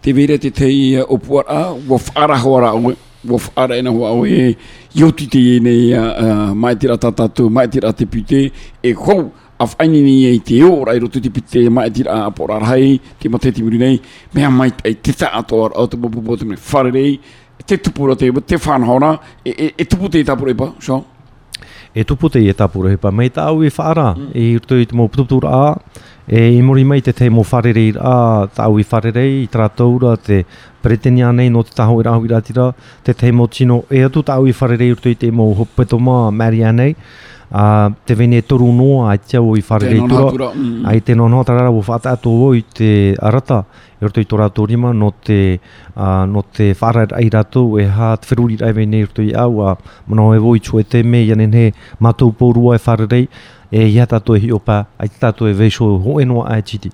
te 0.00 0.12
vire 0.12 0.38
te 0.38 0.50
te 0.50 0.66
i 0.66 0.96
uh, 0.96 1.04
opuar 1.10 1.44
e 1.48 1.54
a, 1.56 1.70
wa 1.88 1.98
whara 2.14 2.38
hoara 2.38 2.68
aue, 2.70 2.94
wa 3.24 3.38
whara 3.38 3.76
ena 3.76 3.90
hoa 3.90 4.08
aue, 4.10 4.54
i 4.94 5.02
oti 5.04 5.26
te 5.26 5.58
nei 5.60 5.90
uh, 5.92 5.98
uh, 6.22 6.54
mai 6.54 6.76
ti 6.78 6.86
rata 6.86 7.10
tato, 7.12 7.48
mai 7.50 7.68
ti 7.68 7.80
rata 7.80 8.06
pite, 8.06 8.50
e 8.82 8.94
ko 8.94 9.32
a 9.58 9.64
whaini 9.66 10.00
ni 10.06 10.14
e 10.28 10.38
te 10.38 10.62
o 10.64 10.84
rai 10.84 10.98
roto 11.02 11.20
te 11.20 11.28
pite 11.30 11.66
mai 11.68 11.88
e 11.90 11.90
tira 11.90 12.24
a 12.26 12.30
porar 12.30 12.62
hai, 12.62 13.00
ke 13.18 13.28
mate 13.28 13.50
te 13.52 13.60
muri 13.62 13.76
nei, 13.82 14.00
me 14.32 14.48
mai 14.48 14.70
te 14.78 15.12
ta 15.12 15.32
ato 15.34 15.64
ar 15.66 15.74
bo 15.96 16.06
bopo 16.08 16.20
bote 16.22 16.44
me 16.44 16.54
whare 16.56 16.90
rei, 16.94 17.20
te 17.66 17.76
tupu 17.78 18.06
ro 18.06 18.14
te 18.16 18.26
ipa, 18.28 18.40
te 18.40 18.56
whanhona, 18.56 19.18
e, 19.44 19.50
e, 19.56 19.72
e 19.76 19.84
tupu 19.86 20.08
te 20.08 20.18
i 20.20 20.24
tapu 20.24 20.48
ipa, 20.48 20.72
so? 20.80 21.04
E 21.94 22.04
tupu 22.06 22.28
te 22.30 22.38
i 22.40 22.48
e 22.48 22.54
tapu 22.56 22.82
ro 22.84 22.90
ipa, 22.92 23.10
mei 23.10 23.30
tā 23.34 23.48
ui 23.54 23.66
e 23.68 23.72
whara, 23.74 24.12
mm. 24.16 24.28
E 24.34 24.50
i 24.54 24.58
te 24.60 24.84
mō 24.96 25.08
pututura 25.08 25.50
a, 25.54 25.74
e 26.28 26.48
i 26.56 26.62
mori 26.62 27.00
te 27.02 27.12
te 27.12 27.28
mō 27.30 27.42
wharere 27.52 27.82
i 27.88 27.92
a, 27.98 28.46
tā 28.56 28.68
ui 28.70 28.84
wharere 28.92 29.24
i 29.42 29.48
tra 29.50 29.68
te 29.68 30.44
pretenia 30.80 31.32
nei 31.32 31.50
no 31.50 31.62
te 31.62 31.74
taho 31.74 32.00
i 32.00 32.02
rahu 32.02 32.24
i 32.24 32.28
ratira, 32.28 32.72
te 33.02 33.14
te 33.14 33.32
mō 33.32 33.48
tino, 33.50 33.84
e 33.90 34.02
atu 34.04 34.22
tā 34.22 34.38
ui 34.40 34.52
wharere 34.52 34.86
i 34.86 34.90
rutu 34.94 35.14
te 35.14 35.30
mō 35.30 35.52
hupetoma, 35.58 36.30
Marianne, 36.30 36.94
a 37.52 37.92
te 38.04 38.14
venetoru 38.14 38.72
no 38.72 38.84
mm. 38.84 39.04
e 39.04 39.04
e 39.04 39.10
a 39.12 39.16
tia 39.16 39.40
o 39.42 39.56
i 39.56 39.60
far 39.60 39.80
leitura 39.80 40.50
a 40.84 40.98
te 41.04 41.14
no 41.14 41.26
nota 41.26 41.52
rara 41.52 41.70
o 41.70 42.52
te 42.72 43.14
arata 43.18 43.64
e 43.98 44.04
rotoi 44.04 44.24
tora 44.26 44.44
a, 44.50 46.24
no 46.24 46.42
te 46.52 46.74
fara 46.74 47.06
ai 47.10 47.28
rato 47.28 47.78
e 47.78 47.84
ha 47.98 48.16
te 48.16 48.26
feruri 48.26 48.56
rai 48.56 48.72
vene 48.72 48.96
i 48.96 49.00
rotoi 49.00 49.32
au 49.32 49.58
a 49.60 49.76
mano 50.04 50.32
e 50.34 50.38
voi 50.38 50.60
chue 50.60 50.82
te 50.86 51.02
me 51.02 51.72
matou 51.98 52.30
pourua 52.30 52.74
e 52.74 52.78
far 52.78 53.04
e 53.10 53.26
i 53.86 54.06
to 54.22 54.34
e 54.36 54.50
opa 54.52 54.86
a 54.96 55.04
i 55.04 55.10
tato 55.18 55.46
e 55.46 55.52
veisho 55.52 55.84
ho 55.84 56.20
e 56.20 56.24
noa 56.24 56.46
a 56.48 56.56
e 56.56 56.62
chiti 56.62 56.90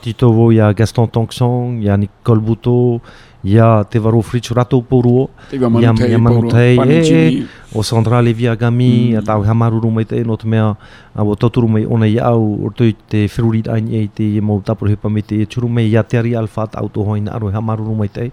tito 0.00 0.32
vo 0.32 0.48
a 0.66 0.72
Gaston 0.72 1.10
Tonksong 1.10 1.82
i 1.82 1.88
a 1.88 1.96
Nicole 1.96 2.40
Buto 2.40 3.00
i 3.42 3.58
a 3.58 3.82
te 3.84 3.98
varo 3.98 4.20
fritz 4.20 4.50
o 7.76 7.82
Sandra 7.84 8.20
Levi 8.20 8.48
Agami, 8.48 9.12
mm. 9.12 9.18
a 9.20 9.22
tau 9.22 9.42
ha 9.44 10.02
te 10.04 10.16
enot 10.20 10.44
mea, 10.44 10.76
a 11.14 11.22
wo 11.22 11.34
toturu 11.34 11.68
mai 11.68 11.84
ona 11.88 12.06
ia 12.06 12.24
au, 12.24 12.58
o 12.64 12.68
te 12.72 13.28
whiruri 13.28 13.62
ai 13.68 13.82
e 13.92 14.08
te 14.12 14.22
ia 14.22 14.40
mou 14.42 14.60
tapuru 14.60 14.90
hepa 14.90 15.08
me 15.08 15.20
te 15.20 15.44
churu 15.46 15.68
mei, 15.68 15.90
ia 15.90 16.02
te 16.02 16.16
ari 16.16 16.34
alfa 16.34 16.66
ta 16.66 16.78
auto 16.80 17.02
hoina 17.04 17.32
aro 17.32 17.50
ha 17.52 17.60
maruru 17.60 18.08
te. 18.12 18.30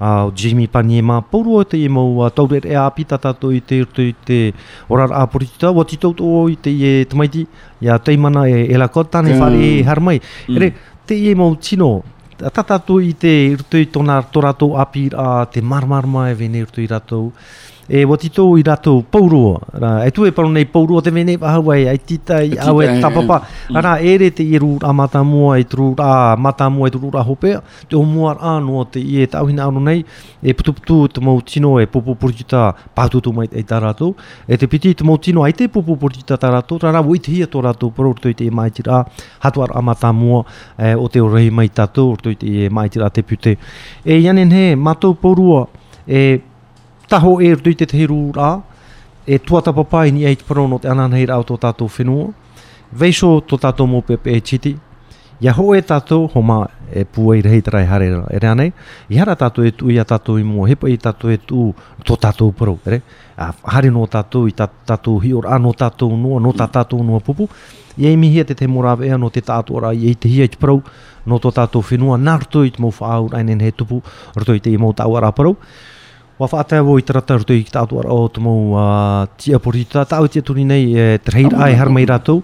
A 0.00 0.22
uh, 0.26 0.32
Jimmy 0.32 0.68
Paniema, 0.68 1.20
pouru 1.20 1.52
o 1.58 1.64
te 1.64 1.76
ia 1.76 1.90
mou, 1.90 2.22
a 2.24 2.28
tau 2.30 2.46
rea 2.46 2.70
e 2.70 2.74
a 2.76 2.88
pita 2.90 3.18
tato 3.18 3.50
i 3.50 3.60
te 3.64 3.80
urtu 3.82 4.00
i 4.02 4.14
te 4.24 4.54
orara 4.88 5.16
a 5.18 5.26
poritita, 5.26 5.70
wa 5.74 5.84
titou 5.84 6.12
to 6.14 6.46
i 6.48 6.54
te 6.54 6.70
ia 6.70 7.04
tamaiti, 7.04 7.42
ia 7.80 7.98
teimana 7.98 8.46
e 8.48 8.68
elakota 8.72 9.20
ne 9.22 9.32
mm. 9.34 9.40
whare 9.40 9.58
e 9.64 9.82
harmai. 9.82 10.20
Mm. 10.46 10.56
Ere, 10.56 10.72
te 11.04 11.14
ia 11.14 11.34
chino 11.58 12.02
tata 12.36 12.62
tatato 12.62 13.00
i 13.00 13.10
te 13.18 13.54
urtu 13.56 13.76
i 13.82 13.86
tona 13.90 14.22
toratou 14.22 14.76
api 14.78 15.08
a 15.16 15.44
te 15.50 15.58
marmarma 15.60 16.30
e 16.30 16.34
vene 16.34 16.62
urtu 16.62 16.80
i 16.80 16.86
ratou 16.86 17.32
e 17.88 18.04
wati 18.04 18.26
ira 18.26 18.58
i 18.58 18.62
rato 18.62 19.02
pauroa. 19.10 19.60
Rā, 19.72 20.06
e 20.06 20.10
tu 20.10 20.24
e 20.26 20.32
nei 20.52 20.66
pauroa 20.66 21.00
te 21.00 21.10
mene 21.10 21.38
pahawai, 21.38 21.88
ai 21.88 21.98
titai, 21.98 22.52
e 22.52 22.58
awe, 22.58 23.00
tapapa. 23.00 23.42
ana 23.72 23.80
mm. 23.80 23.84
Rā, 23.84 24.02
e 24.02 24.18
re 24.18 24.30
te 24.30 24.42
i 24.42 24.58
rūr 24.60 24.84
a 24.84 24.92
mata 24.92 25.22
mua 25.22 25.58
i 25.58 25.64
mata 26.38 26.68
mua 26.68 26.88
i 26.88 26.90
tūrū 26.90 27.10
rā 27.10 27.24
hopea, 27.24 27.62
te 27.88 27.96
o 27.96 28.02
mua 28.02 28.34
rā 28.34 28.60
noa 28.60 28.84
te 28.84 29.00
i 29.00 29.22
e 29.22 29.26
tauhina 29.26 29.64
anu 29.66 29.80
nei, 29.80 30.04
e 30.42 30.52
putu 30.54 30.72
putu 30.74 31.08
te 31.08 31.20
mau 31.20 31.40
tino 31.40 31.78
e 31.80 31.86
popo 31.86 32.14
porjita 32.14 32.74
pātu 32.94 33.20
tō 33.20 33.32
mai 33.32 33.48
e 33.52 33.62
tā 33.62 33.80
rato. 33.80 34.12
E 34.46 34.56
te 34.56 34.68
piti 34.68 34.92
te 34.94 35.04
mau 35.04 35.16
tino 35.16 35.42
ai 35.42 35.52
te 35.52 35.68
popo 35.68 35.96
porjita 35.96 36.36
tā 36.36 36.50
rato, 36.52 36.76
rā 36.78 36.92
rā, 36.92 37.02
wai 37.04 37.18
te 37.24 37.32
hia 37.32 37.46
tō 37.46 37.62
rato, 37.64 37.90
pero 37.90 38.12
rato 38.12 38.28
i 38.28 38.34
te 38.36 38.44
e 38.44 38.50
mai 38.52 38.70
tira, 38.70 39.02
hatu 39.40 39.62
ar 39.64 39.72
a 39.72 40.12
e, 40.88 40.94
o 40.94 41.08
te 41.08 41.20
o 41.20 41.28
rei 41.32 41.50
mai 41.50 41.68
tato, 41.72 42.10
rato 42.10 42.28
i 42.28 42.36
te 42.36 42.64
e 42.66 42.68
mai 42.70 42.90
tira 42.90 43.08
te 43.08 43.22
pute. 43.22 43.56
E, 44.04 44.20
janen 44.20 44.50
he, 44.52 44.74
mātou 44.76 45.14
pauroa, 45.16 45.66
e, 46.06 46.42
taho 47.08 47.40
e 47.40 47.48
rutu 47.56 47.72
te 47.80 47.86
tehi 47.88 48.06
rūrā, 48.08 48.50
e 49.26 49.38
tuata 49.44 49.72
papai 49.76 50.10
ni 50.12 50.22
eit 50.28 50.44
parono 50.48 50.78
te 50.80 50.88
anana 50.92 51.16
hira 51.20 51.38
o 51.40 51.44
tō 51.46 51.56
tātou 51.62 51.90
whenua, 51.98 52.28
veiso 52.92 53.32
tō 53.44 53.58
tātou 53.62 53.88
mōpepe 53.92 54.32
e 54.34 54.40
chiti, 54.44 54.74
ia 55.40 55.52
ho 55.54 55.66
e 55.76 55.82
tātou 55.88 56.24
ho 56.32 56.40
mā 56.44 56.62
e 56.96 57.02
pua 57.04 57.36
i 57.38 57.42
rei 57.44 57.60
tarai 57.62 57.84
hare 57.86 58.06
e 58.32 58.38
rea 58.42 58.54
nei, 58.58 58.72
i 59.12 59.20
hara 59.20 59.36
tātou 59.40 59.66
e 59.68 59.72
tū, 59.76 59.90
ia 59.94 60.02
tātou 60.08 60.40
i 60.40 60.46
mua, 60.48 60.64
hepa 60.70 60.88
i 60.92 60.96
tātou 61.00 61.30
e 61.32 61.36
tū, 61.46 61.68
tō 62.08 62.16
tātou 62.22 62.48
paro, 62.56 62.78
ere, 62.88 63.02
a 63.38 63.50
hari 63.74 63.92
no 63.94 64.04
tātou 64.10 64.48
i 64.50 64.54
tātou 64.58 65.20
hi 65.24 65.34
ora, 65.40 65.58
no 65.60 65.72
tātou 65.76 66.16
nua, 66.18 66.40
no 66.44 66.54
tātou 66.58 67.04
nua 67.06 67.20
pupu, 67.24 67.46
ia 68.00 68.10
i 68.12 68.16
mihi 68.18 68.42
te 68.48 68.56
te 68.56 68.66
morawe 68.72 69.06
ea 69.12 69.20
no 69.20 69.28
te 69.34 69.44
tātou 69.44 69.78
ora, 69.82 69.92
i 69.94 70.16
te 70.16 70.30
hia 70.32 70.48
i 70.48 70.74
no 71.28 71.36
tō 71.36 71.52
tātou 71.52 71.84
whenua, 71.84 72.16
nā 72.16 72.38
rutu 72.40 72.64
i 72.64 72.72
te 72.72 72.80
mōwha 72.82 73.08
aur, 73.12 73.34
ai 73.36 73.44
nene 73.44 73.64
he 73.64 73.70
tupu, 73.76 74.00
rutu 74.34 74.56
i 74.56 74.60
te 74.64 74.72
i 74.72 74.80
mō 74.80 74.94
tāu 74.96 75.16
ara 75.20 75.28
parou, 75.36 75.56
Wa 76.38 76.46
whaatea 76.46 76.82
wo 76.82 76.98
i 76.98 77.02
tarata 77.02 77.38
to 77.42 77.52
i 77.52 77.64
kita 77.64 77.80
atuara 77.82 78.08
o 78.14 78.28
tumo 78.30 78.50
uh, 78.70 79.26
ti 79.36 79.50
apuri 79.54 79.82
tā 79.90 80.04
tāu 80.06 80.28
tia 80.30 80.42
tuni 80.46 80.62
nei 80.64 80.92
e 80.94 81.06
trahira 81.18 81.58
ai 81.66 81.74
har 81.74 81.90
mai 81.90 82.04
rātou. 82.06 82.38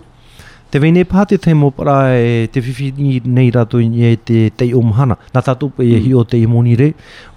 Te 0.74 0.80
vei 0.82 0.90
nei 0.90 1.06
pāte 1.06 1.38
te 1.38 1.54
mo 1.54 1.68
para 1.70 1.94
e 2.18 2.48
te 2.50 2.58
whiwhi 2.58 3.20
nei 3.36 3.52
rātou 3.54 3.78
i 3.84 4.08
e 4.10 4.16
te 4.16 4.48
tei 4.50 4.72
o 4.74 4.82
na 4.82 5.14
Nā 5.34 5.42
tātou 5.46 5.70
pa 5.70 5.84
e 5.86 6.00
hi 6.06 6.10
o 6.18 6.24
tei 6.24 6.42
moni 6.50 6.74
re, 6.76 6.88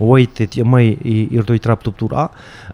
o 0.02 0.16
ai 0.18 0.26
te 0.26 0.48
tia 0.48 0.66
mai 0.66 0.96
i, 1.06 1.28
i 1.30 1.38
rutu 1.38 1.54
tu 1.54 1.60
tarapu 1.60 2.10
a 2.16 2.26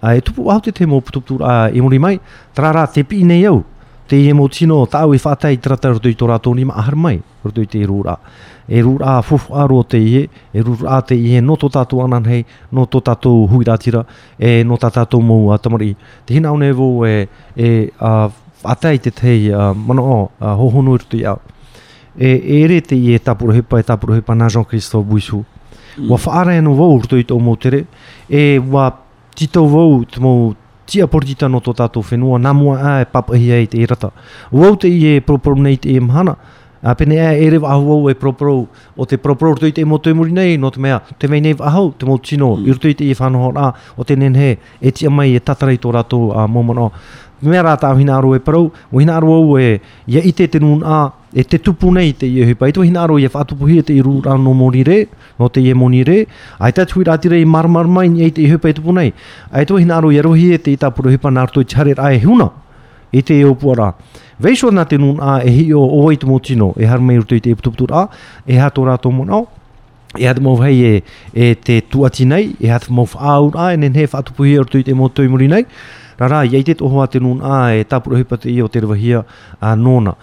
Uh, 0.03 0.17
e 0.17 0.21
tupu 0.21 0.49
au 0.51 0.59
te 0.59 0.71
te 0.71 0.85
mo 0.85 1.01
tuptura 1.01 1.47
a 1.47 1.69
e 1.69 1.77
i 1.77 1.81
mori 1.81 1.99
mai, 1.99 2.19
tarara 2.53 2.87
te 2.87 3.03
pi 3.03 3.23
nei 3.23 3.45
au 3.45 3.63
te 4.07 4.15
ia 4.19 4.35
mo 4.35 4.47
tino 4.51 4.83
e 4.83 4.87
tau 4.91 5.13
i 5.15 5.19
whātai 5.21 5.57
trata 5.63 5.91
rato 5.93 6.09
i 6.09 6.15
tō 6.17 6.27
rato 6.27 6.53
ma 6.65 6.73
ahar 6.75 6.95
mai 6.95 7.21
rato 7.43 7.61
i 7.61 7.67
te 7.67 7.83
rūra 7.87 8.17
e 8.67 8.81
rūra 8.83 9.17
a 9.17 9.21
fufu 9.23 9.55
a 9.59 9.65
rō 9.67 9.81
te 9.91 9.97
ie 9.99 10.25
e 10.53 10.59
rūra 10.63 10.97
a 10.97 11.01
te 11.07 11.15
ie 11.15 11.41
no 11.43 11.55
tō 11.59 11.69
tātou 11.71 12.03
anan 12.03 12.25
hei 12.27 12.43
no 12.71 12.85
tō 12.87 13.01
tātou 13.03 13.45
huirātira 13.51 14.05
e 14.39 14.63
no 14.63 14.75
tā 14.79 14.91
tātou 14.95 15.21
mou 15.23 15.51
a 15.51 15.57
tamari 15.59 15.93
te 16.25 16.35
hina 16.37 16.49
au 16.51 16.57
nevo 16.61 16.89
e, 17.07 17.27
e 17.55 17.71
a, 17.99 18.27
whātai 18.63 18.97
te 19.03 19.11
tei 19.11 19.47
mana 19.51 20.01
o 20.01 20.31
a, 20.39 20.55
i 20.55 20.85
rato 20.95 21.15
i 21.17 21.23
au 21.31 21.39
e, 22.19 22.61
e 22.61 22.67
re 22.69 22.81
te 22.81 22.95
ie 22.99 23.19
tāpura 23.23 23.55
hepa 23.57 23.79
e 23.79 23.83
tāpura 23.87 24.17
e 24.17 24.19
hepa 24.21 24.35
na 24.35 24.47
Jean 24.49 24.65
Christo 24.67 25.03
Buisu 25.03 25.41
wa 25.95 26.17
mm. 26.17 26.23
whaare 26.25 26.59
no 26.63 26.75
vau 26.79 26.99
rato 27.03 27.15
i 27.19 27.23
tō 27.27 27.39
mō 27.39 27.55
tere 27.61 27.85
e 28.29 28.45
wa 28.59 28.89
tito 29.33 29.63
vau 29.67 30.01
tō 30.05 30.19
mō 30.23 30.37
ti 30.85 30.99
apordita 31.03 31.47
no 31.47 31.61
to 31.63 31.73
tatou 31.75 32.03
whenua, 32.03 32.39
nā 32.39 32.51
mua 32.53 33.01
pap 33.11 33.31
ahi 33.33 33.65
irata. 33.83 34.11
i 34.83 35.05
e 35.15 35.21
pro 35.21 35.37
A 36.85 36.93
pene 36.95 37.13
ea 37.15 37.31
ere 37.31 37.57
vahau 37.57 37.91
au 37.91 38.09
e 38.09 38.13
proporou 38.13 38.67
o 38.95 39.05
te 39.05 39.17
proporou 39.17 39.53
rutoite 39.53 39.79
e 39.79 39.83
motoe 39.83 40.11
muri 40.13 40.31
nei, 40.31 40.55
no 40.55 40.69
te 40.69 40.79
mea, 40.79 41.03
te 41.17 41.27
mei 41.27 41.39
nei 41.39 41.53
vahau, 41.53 41.93
te 41.97 42.05
mo 42.05 42.17
tino, 42.17 42.55
mm. 42.57 42.65
i 42.67 42.71
rutoite 42.71 43.03
i 43.05 43.09
e 43.13 43.15
whanoho 43.19 43.51
o 43.95 44.03
te 44.03 44.15
nenhe, 44.15 44.57
e 44.79 44.89
tia 44.91 45.09
mai 45.09 45.31
e 45.35 45.39
tatarai 45.39 45.79
tō 45.79 45.91
rato 45.95 46.17
a 46.35 46.43
momono. 46.45 46.91
Mea 47.43 47.61
rā 47.63 47.77
tā 47.79 47.91
hina 47.99 48.17
aro 48.17 48.33
e 48.35 48.39
parou, 48.39 48.67
o 48.91 48.99
hina 49.01 49.15
aro 49.15 49.37
e 49.59 49.79
ia 50.07 50.21
i 50.27 50.31
te 50.33 50.47
tenu 50.47 50.75
nā, 50.81 50.99
e 51.31 51.43
te 51.43 51.57
tupu 51.59 51.89
nei 51.91 52.11
te 52.13 52.27
i 52.27 52.43
e 52.43 52.49
hupa, 52.51 52.67
e 52.67 52.75
tō 52.75 52.83
hina 52.87 53.01
aro 53.07 53.15
i 53.19 53.23
e 53.23 53.29
whātupu 53.31 53.69
hi 53.71 53.79
e 53.79 53.85
te 53.89 53.95
i 53.95 54.01
rūra 54.03 54.35
no 54.37 54.51
mori 54.53 54.83
re, 54.87 54.97
no 55.39 55.47
te 55.49 55.63
ye 55.63 55.71
e 55.71 55.77
moni 55.79 56.03
re, 56.03 56.19
a 56.59 56.67
e 56.67 56.75
tātui 56.81 57.07
rā 57.07 57.15
tira 57.17 57.39
i 57.39 57.45
marmar 57.47 57.87
mai 57.87 58.09
ni 58.11 58.27
e 58.27 58.27
te 58.31 58.43
i 58.43 58.51
hupa 58.51 58.67
i 58.67 58.75
tupu 58.75 58.91
nei, 58.91 59.15
a 59.51 59.63
e 59.63 59.67
tō 59.71 59.79
hina 59.79 60.01
aro 60.01 60.11
i 60.11 60.19
e 60.19 60.27
rohi 60.27 60.49
e 60.51 60.59
te 60.59 60.75
i 60.75 60.75
tāpura 60.83 61.07
e 61.11 61.15
hupa 61.15 61.31
nā 61.31 61.47
rutoi 61.47 61.63
tiharer 61.63 62.03
e 62.11 62.19
huna 62.25 62.51
e 63.13 63.21
te 63.21 63.35
eopu 63.39 63.71
ara. 63.71 63.89
Veisho 64.41 64.71
nā 64.73 64.85
te 64.89 64.97
nun 64.97 65.19
a 65.21 65.35
e 65.45 65.51
hi 65.53 65.65
o 65.77 65.83
o 65.83 66.05
e 66.09 66.15
i 66.15 66.19
tumo 66.19 66.39
tino, 66.41 66.71
e 66.77 66.85
haru 66.89 67.05
mei 67.05 67.19
rutu 67.21 67.37
te 67.39 67.51
e 67.51 67.55
putuputu 67.55 67.87
a, 67.93 68.07
e 68.49 68.57
hato 68.57 68.81
rā 68.87 68.95
tō 69.01 69.11
mona 69.13 69.37
o, 69.37 69.43
e 70.17 70.25
hatu 70.25 70.41
mau 70.43 70.57
hei 70.63 70.79
e, 70.87 70.93
e, 71.33 71.51
te 71.55 71.77
tuati 71.89 72.25
nei, 72.29 72.55
e 72.59 72.71
hatu 72.73 72.89
mau 72.93 73.05
wha 73.13 73.29
aur 73.37 73.59
a, 73.59 73.67
e 73.73 73.77
nen 73.77 73.93
hei 73.97 74.09
whātupu 74.09 74.47
hi 74.49 74.55
e 74.57 74.63
rutu 74.65 74.81
i 74.81 74.87
te 74.87 74.95
mō 74.97 75.11
tui 75.13 75.29
muri 75.29 75.47
nei, 75.51 75.67
rā 76.17 76.31
rā, 76.33 76.41
iei 76.49 76.65
te 76.65 76.73
toho 76.79 77.03
a 77.03 77.07
te 77.07 77.21
nun 77.21 77.43
a 77.45 77.67
e 77.77 77.85
tāpura 77.85 78.17
hipa 78.21 78.41
te 78.41 78.49
i 78.51 78.57
o 78.65 78.71
te 78.71 78.81
rewa 78.81 78.97
a 79.61 79.75
nona. 79.77 80.15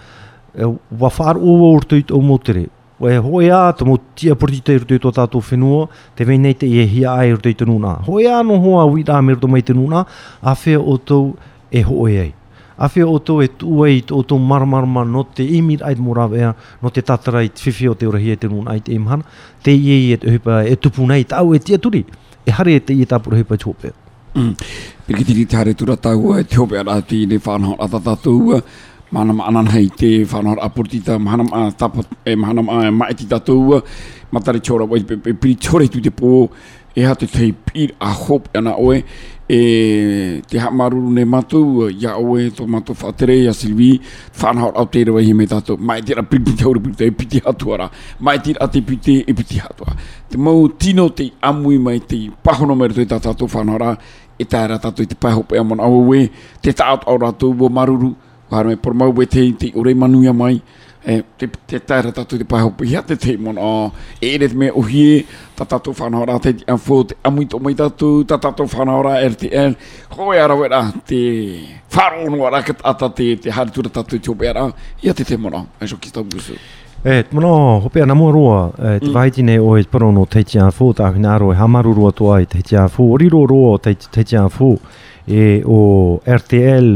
E, 0.53 0.67
wa 0.67 1.13
whāru 1.19 1.47
o 1.47 1.57
o 1.71 1.73
rutu 1.79 1.95
i 2.01 2.05
tō 2.11 2.19
mō 2.27 2.37
tere, 2.43 2.65
o 2.99 3.07
e 3.07 3.15
hoi 3.23 3.49
a 3.55 3.61
tō 3.71 3.87
mō 3.87 3.95
tia 4.19 4.35
purti 4.35 4.59
te 4.67 4.75
rutu 4.83 4.99
tō 5.07 5.13
tātō 5.15 5.39
whenua, 5.53 5.87
te 6.13 6.27
vei 6.27 6.37
nei 6.37 6.59
te 6.59 6.67
i 6.67 6.83
e 6.83 6.89
hia 6.91 7.15
a 7.15 7.23
e 7.23 7.31
rutu 7.39 7.55
te 7.55 7.65
nun 7.71 7.87
a. 7.87 7.95
Hoi 8.03 8.27
a 8.27 8.43
no 8.43 8.59
hoa 8.59 8.83
wira 8.91 9.21
me 9.23 9.39
rutu 9.39 9.47
te 9.71 9.79
nun 9.79 9.95
a, 9.95 10.03
a 10.43 10.57
whea 10.65 10.83
o 10.83 10.99
tō 10.99 11.23
e 11.71 11.87
hoi 11.87 12.19
ei 12.27 12.31
a 12.81 12.87
whia 12.89 13.05
o 13.05 13.19
tō 13.21 13.35
e 13.45 13.49
tūa 13.61 13.87
i 13.93 13.99
tō 14.01 14.23
tō 14.25 14.37
marmarma 14.41 15.03
no 15.05 15.21
te 15.37 15.45
imir 15.57 15.83
ait 15.85 15.99
morawa 16.01 16.37
ea, 16.41 16.51
no 16.81 16.89
te 16.89 17.01
tatara 17.05 17.43
i 17.45 17.51
o 17.89 17.93
te 17.93 18.07
ora 18.09 18.19
hia 18.19 18.33
e 18.33 18.39
te 18.41 18.47
nun 18.49 18.67
ait 18.67 18.89
e 18.89 18.97
mhana, 18.99 19.23
te 19.63 19.71
i 19.71 19.89
e 19.89 19.97
i 20.07 20.11
e 20.13 20.17
tuhipa 20.17 20.63
e 20.65 20.75
tupu 20.75 21.05
nei 21.05 21.23
tau 21.23 21.53
e 21.53 21.59
tia 21.59 21.77
turi, 21.77 22.03
e 22.45 22.51
hare 22.51 22.73
e 22.75 22.79
mm. 22.79 22.85
te 22.85 22.93
i 22.93 23.01
e 23.01 23.05
tāpura 23.05 23.37
hipa 23.37 23.57
tūpe. 23.57 23.93
Mm. 24.33 24.53
Pirikiti 25.05 25.35
ki 25.41 25.45
tāre 25.53 25.75
tura 25.77 25.95
tau 25.95 26.33
e 26.39 26.43
te 26.43 26.57
hope 26.57 26.81
ti 27.07 27.25
ne 27.27 27.37
whanau 27.37 27.77
rata 27.77 28.01
tātou, 28.09 28.57
mana 29.11 29.33
ma 29.33 29.45
anan 29.51 29.69
hei 29.75 29.89
te 29.97 30.23
whanau 30.25 30.55
rata 30.57 30.65
apurtita, 30.65 31.19
mana 31.19 31.43
ma 31.43 31.69
tapa 31.71 32.01
e 32.25 32.35
mana 32.35 32.61
ma 32.65 32.81
e 32.87 32.91
maetita 32.91 33.37
tātou, 33.37 33.83
matare 34.31 34.59
chora 34.61 34.85
wai 34.89 35.03
pe 35.05 35.17
pe 35.17 35.33
pe 35.33 35.53
pe 35.53 36.09
po 36.09 36.49
e 36.95 37.05
ha 37.05 37.15
te 37.15 37.25
tei 37.27 37.53
pira 37.53 37.93
a 37.99 38.11
hop 38.11 38.49
ana 38.53 38.75
oe 38.75 39.03
e 39.49 40.41
te 40.49 40.59
ha 40.59 40.69
maruru 40.71 41.11
ne 41.11 41.23
matu 41.25 41.87
ia 41.89 42.15
oe 42.17 42.49
tō 42.55 42.67
matu 42.67 42.93
whatere 43.01 43.35
ya 43.43 43.53
silvi 43.53 44.01
whanau 44.41 44.71
au 44.75 44.85
te 44.91 45.03
rewa 45.07 45.21
hi 45.23 45.33
me 45.33 45.47
tato 45.47 45.77
mai 45.77 46.01
tira 46.01 46.23
piti 46.23 46.53
te 46.55 46.67
ore 46.67 46.79
piti 46.79 47.03
e 47.05 47.11
piti 47.11 47.39
hatua 47.45 47.77
ra 47.77 47.89
mai 48.19 48.39
tira 48.39 48.61
a 48.61 48.67
te 48.67 48.79
e 48.79 49.33
piti 49.33 49.57
hatua 49.59 49.95
te 50.29 50.37
mau 50.37 50.67
tino 50.69 51.09
te 51.13 51.31
amui 51.41 51.77
mai 51.79 51.99
tei 51.99 52.31
pahono 52.43 52.75
mai 52.75 52.87
rato 52.87 53.01
i 53.01 53.05
tato 53.05 53.47
whanau 53.53 53.77
ra 53.77 53.97
e 54.37 54.43
tāra 54.45 54.77
tato 54.79 55.01
i 55.03 55.05
te 55.07 55.15
pai 55.15 55.31
hopi 55.33 55.55
e 55.55 55.59
amon 55.63 55.79
au 55.79 56.11
oe 56.11 56.29
te 56.61 56.73
tato 56.73 57.09
au 57.09 57.17
ratu 57.17 57.53
wo 57.57 57.69
maruru 57.69 58.13
wa 58.51 58.63
por 58.75 58.93
mau 58.93 59.13
we 59.15 59.25
te 59.25 59.51
te 59.57 59.71
ore 59.75 59.93
manuia 59.93 60.33
mai 60.33 60.61
e 61.05 61.21
te 61.37 61.47
te 61.67 61.79
tāra 61.81 62.11
tatu 62.13 62.37
te 62.37 62.45
pāho 62.45 62.69
pia 62.77 63.01
te 63.01 63.15
te 63.17 63.33
mona 63.41 63.89
e 64.21 64.33
ere 64.35 64.47
te 64.49 64.55
mea 64.57 64.73
uhi 64.77 65.25
ta 65.57 65.65
tatu 65.65 65.93
whanahora 65.97 66.39
te 66.39 66.53
te 66.53 66.65
anfo 66.73 67.03
te 67.07 67.15
muito 67.29 67.59
mai 67.59 67.73
tatu 67.73 68.23
ta 68.23 68.37
tatu 68.37 68.65
whanahora 68.69 69.17
er 69.25 69.33
te 69.35 69.47
er 69.49 69.75
hoi 70.17 70.37
ara 70.43 70.53
wera 70.55 70.83
te 71.05 71.21
wharono 71.95 72.45
ara 72.45 72.61
kat 72.63 72.81
ata 72.83 73.09
te 73.09 73.35
te 73.35 73.49
haritura 73.49 73.89
tatu 73.89 74.19
te 74.19 74.27
hope 74.29 74.45
ara 74.49 74.71
ia 75.01 75.13
te 75.13 75.23
te 75.23 75.37
mona 75.37 75.65
e 75.81 75.87
so 75.87 75.97
kita 75.97 76.23
mbusu 76.23 76.53
E, 77.03 77.09
eh, 77.09 77.25
mono, 77.31 77.79
hope 77.81 77.97
ana 78.03 78.13
mo 78.13 78.29
roa, 78.31 78.71
eh, 78.77 78.99
te 78.99 79.07
mm. 79.09 79.13
vaiti 79.13 79.41
nei 79.43 79.57
o 79.59 79.73
e 79.77 79.83
parono 79.89 80.25
teiti 80.29 80.59
anfo, 80.59 80.93
ta 80.93 81.09
hina 81.09 81.33
aro 81.35 81.51
e 81.51 81.55
hamaru 81.55 81.93
roa 81.95 82.11
toa 82.11 82.39
i 82.41 82.45
teiti 82.45 82.75
anfo, 82.77 83.07
ori 83.13 83.27
roa 83.29 83.79
te 83.79 83.89
o 83.97 84.09
teiti 84.11 84.35
anfo, 84.37 84.77
e 85.27 85.61
o 85.65 86.19
RTL 86.27 86.87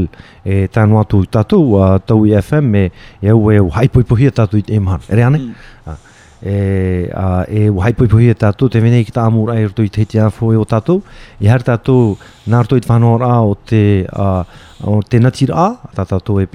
e 0.44 0.66
tanu 0.72 0.98
atu 1.00 1.22
tatu 1.26 1.60
a 1.82 1.98
tau 2.02 2.26
FM 2.26 2.74
e 2.82 2.92
e 3.26 3.30
u 3.32 3.52
e 3.52 3.58
u 3.60 3.68
haipoipohia 3.68 4.30
i 4.54 4.60
e 4.68 4.78
man, 4.80 5.00
ere 5.10 5.22
ane? 5.22 5.38
Mm. 5.38 5.52
Ah. 5.86 5.98
e 6.42 7.08
а 7.14 7.44
э 7.48 7.70
вайпой 7.70 8.08
eta 8.28 8.34
та 8.34 8.52
ту 8.52 8.68
те 8.68 8.80
мене 8.80 9.04
кита 9.04 9.22
амур 9.26 9.50
айр 9.50 9.70
ту 9.72 9.86
те 9.88 10.04
тя 10.04 10.28
фо 10.30 10.52
ё 10.52 10.64
та 10.68 10.80
ту 10.82 11.02
яр 11.40 11.62
та 11.62 11.78
ту 11.78 12.18
нар 12.46 12.66
ту 12.66 12.76
ит 12.76 12.84
фанор 12.84 13.22
а 13.22 13.42
о 13.42 13.54
те 13.64 14.06
а 14.12 14.44
о 14.84 15.00
те 15.02 15.18
на 15.18 15.30
тир 15.30 15.52
а 15.54 15.76
та 15.94 16.04
та 16.04 16.20
ту 16.20 16.38
эп 16.38 16.50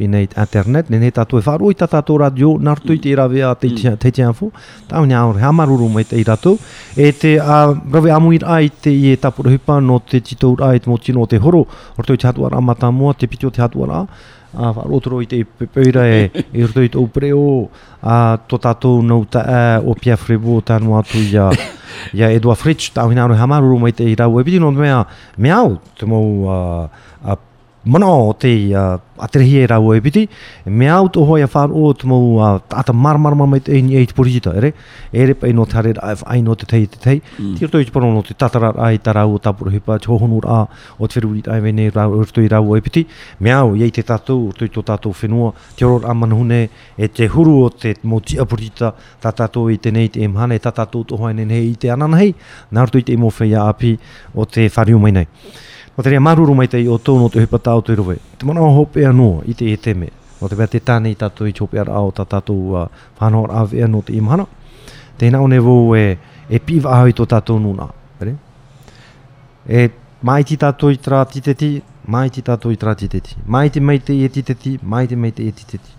a 14.57 14.71
var 14.73 14.91
otroite 14.93 15.43
pepeira 15.57 16.05
e 16.07 16.29
irdoit 16.53 16.95
opreo 16.95 17.69
a 18.03 18.37
totato 18.37 19.01
nauta 19.01 19.39
opia 19.39 19.81
o 19.89 19.95
pia 19.95 20.17
frebo 20.17 20.61
ta 20.61 20.79
no 20.79 20.97
atu 20.97 21.17
ya 21.31 21.51
ya 22.13 22.29
edua 22.31 22.55
fritz 22.55 22.89
ta 22.91 23.07
hinaru 23.07 23.33
hamaru 23.35 23.79
mo 23.79 23.87
ira 23.87 24.27
webi 24.27 24.59
no 24.59 24.71
mea 24.71 25.05
a 27.25 27.37
mono 27.83 28.33
te 28.37 28.69
uh, 28.71 28.99
aterehi 29.17 29.61
e 29.63 29.67
rau 29.67 29.93
e 29.93 30.01
piti, 30.01 30.27
me 30.65 30.87
au 30.89 31.07
to 31.09 31.23
hoi 31.25 31.41
a 31.41 31.47
whan 31.53 31.71
o 31.73 31.93
tumo 31.93 32.15
uh, 32.17 32.61
ata 32.69 32.93
marmar 32.93 33.33
mai 33.35 33.59
te 33.59 33.71
eini 33.71 33.95
eiti 33.97 34.13
porijita, 34.13 34.53
ere, 34.55 34.73
ere 35.13 35.33
pa 35.33 35.47
ino 35.47 35.65
te 35.65 35.75
hare, 35.75 35.91
ai 36.25 36.41
no 36.41 36.55
te 36.55 36.65
thai 36.65 36.85
te 36.87 36.97
tei, 37.01 37.21
mm. 37.39 37.55
tira 37.57 37.69
toi 37.71 37.83
te 37.85 37.91
parono 37.91 38.21
te 38.21 38.33
tatara 38.37 38.73
ai 38.77 38.99
ta 39.01 39.11
rau 39.13 39.33
o 39.33 39.39
tapuru 39.39 39.69
hipa, 39.71 39.97
te 39.97 40.11
hohonu 40.13 40.39
ra 40.45 40.67
o 40.99 41.07
te 41.07 41.19
whiruri 41.19 41.41
ai 41.49 41.59
vene 41.59 41.89
rau 41.89 42.11
urto 42.21 42.41
i 42.41 42.47
rau 42.47 42.75
e 42.77 42.81
piti, 42.81 43.05
me 43.39 43.49
au 43.51 43.73
iei 43.73 43.89
te 43.91 44.03
tatou, 44.05 44.47
urto 44.51 44.63
i 44.65 44.69
to 44.69 44.83
tatou 44.85 45.13
whenua, 45.23 45.53
te 45.75 45.85
oror 45.85 46.05
a 46.09 46.13
manhune 46.13 46.67
e 46.97 47.07
te 47.09 47.25
huru 47.27 47.59
o 47.65 47.69
te 47.73 47.95
mo 48.03 48.19
ti 48.21 48.37
a 48.37 48.45
porijita, 48.45 48.93
ta 49.21 49.31
tatou 49.33 49.69
i 49.73 49.77
tenei 49.81 50.09
te 50.13 50.21
emhane, 50.21 50.59
ta 50.61 50.69
tatou 50.71 51.01
to 51.03 51.17
hoi 51.17 51.33
he 51.33 51.59
i 51.73 51.73
te 51.75 51.89
ananahei, 51.89 52.33
nā 52.71 52.83
urto 52.85 52.97
i 53.01 53.09
te 53.09 53.13
imo 53.17 53.29
whea 53.39 53.65
api 53.69 53.97
o 54.35 54.45
te 54.45 54.67
whariu 54.69 54.99
mai 55.01 55.11
nei. 55.17 55.27
Ko 56.01 56.03
te 56.03 56.09
rea 56.09 56.19
maruru 56.19 56.53
mai 56.57 56.65
te 56.67 56.79
i 56.81 56.87
o 56.89 56.95
tō 56.97 57.13
te 57.29 57.37
hepa 57.43 57.59
tāo 57.61 57.81
te 57.85 57.93
rove. 57.93 58.15
Te 58.41 58.45
mana 58.49 58.63
o 58.65 58.69
hopea 58.73 59.11
no 59.13 59.43
i 59.45 59.53
te 59.53 59.67
e 59.69 59.77
teme. 59.77 60.07
O 60.41 60.47
te 60.49 60.57
pēr 60.57 60.71
te 60.73 60.79
tāne 60.81 61.11
i 61.11 61.15
tātou 61.19 61.45
i 61.45 61.53
chopea 61.53 61.83
rao 61.85 62.09
tā 62.17 62.25
tātou 62.25 62.71
uh, 62.73 62.87
whanau 63.19 63.43
ar 63.45 63.53
awhea 63.67 63.87
te 64.07 64.13
imahana. 64.17 64.47
Te 65.21 65.29
hina 65.29 65.41
o 65.41 65.47
ne 65.47 65.57
e, 65.57 65.61
uh, 65.61 66.17
e 66.49 66.57
piva 66.59 66.89
ahau 66.95 67.07
i 67.07 67.13
tō 67.13 67.25
tātou 67.29 67.59
nuna. 67.61 67.85
E 69.69 69.91
mai 70.25 70.41
ti 70.43 70.57
tātou 70.57 70.89
i 70.89 70.97
tra 70.97 71.19
titeti, 71.29 71.69
mai 72.09 72.29
ti 72.33 72.41
tātou 72.49 72.73
i 72.73 72.77
tra 72.81 72.95
titeti. 72.97 73.35
Mai 73.45 73.69
ti 73.69 73.79
mai 73.79 73.99
te 74.01 74.13
i 74.17 74.23
e 74.25 74.29
titeti, 74.33 74.79
mai 74.81 75.05
ti 75.07 75.15
mai 75.21 75.31
te 75.37 75.43
i 75.45 75.49
e 75.49 75.51
titeti. 75.53 75.91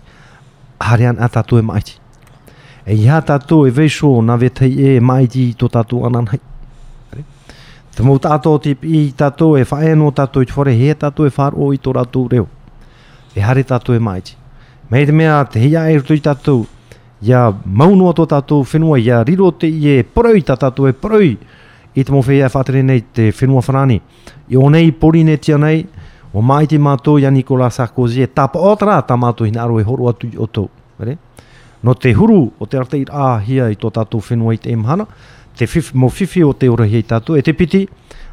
Harian 0.83 1.15
a 1.23 1.29
tātou 1.31 1.63
e 1.63 1.63
mai 1.63 1.79
ti. 1.79 1.95
E 2.85 2.93
iha 2.99 3.21
tātou 3.23 3.63
e 3.67 3.71
veisho 3.71 4.17
na 4.21 4.35
vetai 4.35 4.73
e 4.83 4.99
mai 4.99 5.29
ti 5.31 5.47
i 5.53 5.55
tō 5.55 5.71
tātou 5.77 6.03
ananai. 6.11 6.43
Te 7.95 8.03
tato 8.19 8.57
te 8.59 8.75
i 8.81 9.13
tato 9.15 9.55
e 9.55 9.63
whae 9.69 9.93
no 9.93 10.11
tato 10.11 10.39
e 10.41 10.47
whare 10.55 10.71
he 10.73 10.97
tato 10.97 11.25
e 11.25 11.29
far 11.29 11.53
o 11.55 11.71
i 11.73 11.79
tō 11.79 11.91
ratu 11.93 12.27
reo. 12.27 12.47
E 13.33 13.41
hare 13.41 13.63
tato 13.63 13.93
e 13.93 13.99
maiti. 13.99 14.33
Mei 14.87 15.05
te 15.05 15.11
mea 15.11 15.43
te 15.43 15.59
hea 15.59 15.89
e 15.89 15.97
rutu 15.97 16.13
i 16.13 16.19
tato, 16.19 16.65
ia 17.19 17.53
maunua 17.63 18.11
tō 18.17 18.25
tato 18.25 18.63
whenua, 18.71 18.97
ia 18.97 19.21
riro 19.23 19.51
te 19.53 19.67
i 19.67 19.97
e 19.99 20.03
porau 20.03 20.33
tato 20.41 20.87
e 20.87 20.93
proi. 20.93 21.37
i 21.95 22.03
te 22.03 22.11
mou 22.11 22.23
whea 22.25 22.47
e 22.47 22.49
whatere 22.51 22.81
nei 22.81 23.05
te 23.11 23.29
whenua 23.39 23.61
whanani. 23.63 24.01
I 24.47 24.55
o 24.55 24.69
nei 24.69 24.91
pori 24.91 25.21
ne 25.23 25.37
tia 25.37 25.57
nei, 25.57 25.87
o 26.31 26.41
mai 26.41 26.65
te 26.65 26.79
mato 26.79 27.19
ia 27.19 27.29
Nikola 27.29 27.69
Sarkozy 27.69 28.21
e 28.21 28.33
tapa 28.33 28.57
o 28.57 28.75
tra 28.75 29.01
ta 29.03 29.15
mato 29.15 29.43
hina 29.43 29.61
aro 29.61 29.79
e 29.79 29.83
horu 29.85 30.07
atu 30.07 30.27
o 30.37 30.49
tō. 30.49 30.67
No 31.81 31.93
te 31.95 32.09
huru 32.13 32.53
o 32.57 32.65
te 32.65 32.77
arte 32.77 32.97
i 32.97 33.03
a 33.07 33.37
hia 33.43 33.69
i 33.69 33.75
to 33.75 33.91
tato 33.91 34.17
whenua 34.17 34.53
i 34.53 34.57
te 34.57 34.71
emhana, 34.71 35.05
te 35.57 35.65
fif, 35.65 35.91
mo 35.93 36.07
fifi 36.09 36.41
o 36.43 36.53
te 36.57 36.67
ora 36.69 36.85
hei 36.89 37.03
tātou, 37.05 37.37
e 37.37 37.43
te 37.45 37.53
piti, 37.53 37.83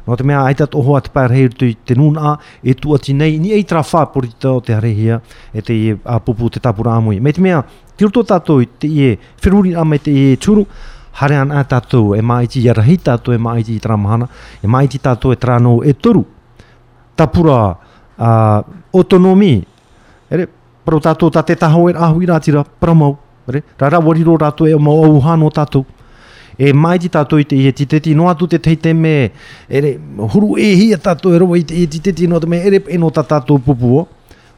no 0.07 0.17
te 0.17 0.25
mea 0.25 0.41
aitat 0.49 0.73
oho 0.77 0.95
at 0.97 1.11
pāra 1.13 1.37
hei 1.37 1.47
rutu 1.51 1.69
te 1.85 1.93
nūna, 1.97 2.35
e 2.65 2.73
tuati 2.77 3.13
nei, 3.13 3.37
ni 3.41 3.51
ei 3.55 3.65
trawha 3.69 4.07
pori 4.13 4.31
tau 4.41 4.61
te 4.65 4.73
harehia, 4.75 5.21
e 5.53 5.61
te 5.65 5.75
i 5.77 5.91
a 6.01 6.17
pupu 6.21 6.49
te 6.49 6.59
tapura 6.61 6.95
amui. 6.97 7.19
Me 7.21 7.31
te 7.33 7.41
mea, 7.43 7.61
te 7.95 8.05
roto 8.07 8.23
tātou 8.27 8.63
i 8.65 8.69
te 8.81 8.89
i 8.89 9.05
e 9.11 9.19
whiruri 9.43 9.75
ame 9.77 9.99
te 10.01 10.11
i 10.13 10.23
e 10.33 10.39
tūru, 10.41 10.65
hare 11.21 11.37
a 11.37 11.63
tātou 11.67 12.15
e 12.17 12.21
maiti 12.23 12.63
i 12.63 12.69
arahi 12.71 12.95
tātou 13.03 13.35
e 13.37 13.39
maiti 13.39 13.77
i 13.77 13.81
tramahana, 13.83 14.27
e 14.63 14.67
maiti 14.67 14.99
tātou 15.03 15.35
e 15.35 15.39
tranou 15.39 15.83
e 15.85 15.93
toru, 15.93 16.25
tapura 17.19 17.57
a, 18.17 18.33
otonomi, 18.95 19.53
ere, 20.33 20.49
pro 20.81 20.97
tātou 20.97 21.29
tā 21.29 21.43
te 21.45 21.53
taho 21.61 21.91
e 21.91 21.97
ahuira 21.97 22.41
tira 22.41 22.65
pramau, 22.65 23.17
Re, 23.51 23.57
rara 23.81 23.97
wariro 23.99 24.35
rātou 24.37 24.67
e 24.69 24.73
o 24.77 24.79
mau 24.79 24.99
auhano 25.01 25.47
tātou, 25.51 25.81
e 26.61 26.71
mai 26.73 26.99
ti 27.01 27.09
tatou 27.09 27.41
i 27.41 27.45
te 27.45 27.57
i 27.57 27.65
e 27.67 27.73
ti 27.73 27.85
teti 27.89 28.13
atu 28.13 28.47
te 28.47 28.59
teite 28.59 28.93
me 28.93 29.31
ere 29.69 29.97
huru 30.17 30.57
e 30.61 30.69
hi 30.77 30.93
a 30.93 30.97
tatou 31.01 31.33
e 31.33 31.37
rowa 31.41 31.57
i 31.57 31.63
te 31.65 31.73
i 31.73 31.83
e 31.83 31.87
ti 31.87 32.01
teti 32.01 32.27
me 32.27 32.57
ere 32.61 32.83
e 32.87 32.97
no 32.97 33.09
ta 33.09 33.23
tatou 33.23 33.57
pupu 33.57 33.97
o 33.97 34.07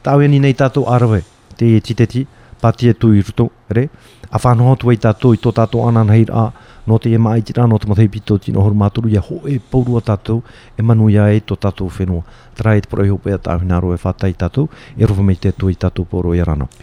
tau 0.01 0.19
e 0.21 0.27
ni 0.27 0.39
nei 0.39 0.53
tatou 0.53 0.83
arve 0.83 1.23
te 1.55 1.65
i 1.65 1.75
e 1.75 1.81
ti 1.81 1.93
teti 1.95 2.25
pati 2.59 2.89
e 2.89 2.93
tu 2.93 3.13
i 3.13 3.21
ruto 3.21 3.47
re 3.69 3.87
a 4.29 4.37
whanoha 4.43 4.75
tu 4.75 4.91
i 4.91 4.97
tatou 4.97 5.33
i 5.33 5.37
to 5.39 5.51
tatou 5.51 5.87
anan 5.87 6.11
hei 6.11 6.25
a 6.27 6.51
no 6.85 6.97
te 6.99 7.07
e 7.07 7.17
mai 7.17 7.41
ti 7.41 7.53
rā 7.55 7.69
no 7.71 7.77
te 7.79 7.87
mathei 7.87 8.09
pito 8.11 8.35
tino 8.37 8.59
horu 8.65 8.75
maturu 8.75 9.07
ia 9.07 9.23
ho 9.23 9.39
e 9.47 9.59
paurua 9.59 10.01
tatou 10.01 10.43
e 10.75 10.83
manuia 10.83 11.31
e 11.31 11.39
tō 11.39 11.55
tatou 11.55 11.87
whenua 11.87 12.25
trai 12.55 12.81
te 12.83 12.89
proi 12.91 13.07
hopea 13.11 13.39
tāwhina 13.39 13.79
aro 13.79 13.95
e 13.95 13.99
i 14.29 14.33
tatou 14.35 14.67
e 14.97 15.05
rufa 15.05 15.21
mei 15.23 15.39
te 15.39 15.51
tu 15.55 15.69
i 15.69 15.75
tatou 15.75 16.03
poro 16.03 16.35
i 16.35 16.41
arana 16.43 16.67